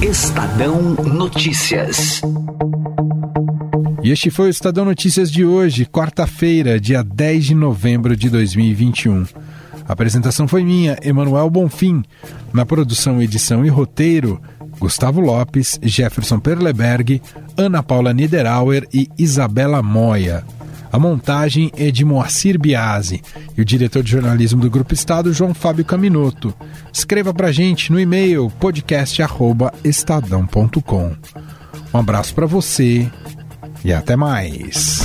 Estadão 0.00 0.80
Notícias. 0.94 2.22
E 4.00 4.10
este 4.12 4.30
foi 4.30 4.46
o 4.46 4.50
Estadão 4.50 4.84
Notícias 4.84 5.28
de 5.28 5.44
hoje, 5.44 5.84
quarta-feira, 5.84 6.78
dia 6.80 7.02
10 7.02 7.46
de 7.46 7.54
novembro 7.56 8.16
de 8.16 8.30
2021. 8.30 9.26
A 9.88 9.92
apresentação 9.92 10.46
foi 10.46 10.62
minha, 10.62 10.96
Emanuel 11.02 11.50
Bonfim. 11.50 12.04
Na 12.52 12.64
produção, 12.64 13.20
edição 13.20 13.66
e 13.66 13.68
roteiro, 13.68 14.40
Gustavo 14.78 15.20
Lopes, 15.20 15.80
Jefferson 15.82 16.38
Perleberg, 16.38 17.20
Ana 17.56 17.82
Paula 17.82 18.14
Niederauer 18.14 18.86
e 18.94 19.08
Isabela 19.18 19.82
Moia. 19.82 20.44
A 20.90 20.98
montagem 20.98 21.70
é 21.76 21.90
de 21.90 22.02
Moacir 22.04 22.58
Biasi 22.58 23.20
e 23.56 23.60
o 23.60 23.64
diretor 23.64 24.02
de 24.02 24.10
jornalismo 24.10 24.60
do 24.60 24.70
Grupo 24.70 24.94
Estado, 24.94 25.32
João 25.32 25.54
Fábio 25.54 25.84
Caminoto. 25.84 26.54
Escreva 26.92 27.32
para 27.34 27.52
gente 27.52 27.92
no 27.92 28.00
e-mail 28.00 28.50
podcast@estadão.com. 28.58 31.16
Um 31.92 31.98
abraço 31.98 32.34
para 32.34 32.46
você 32.46 33.08
e 33.84 33.92
até 33.92 34.16
mais. 34.16 35.02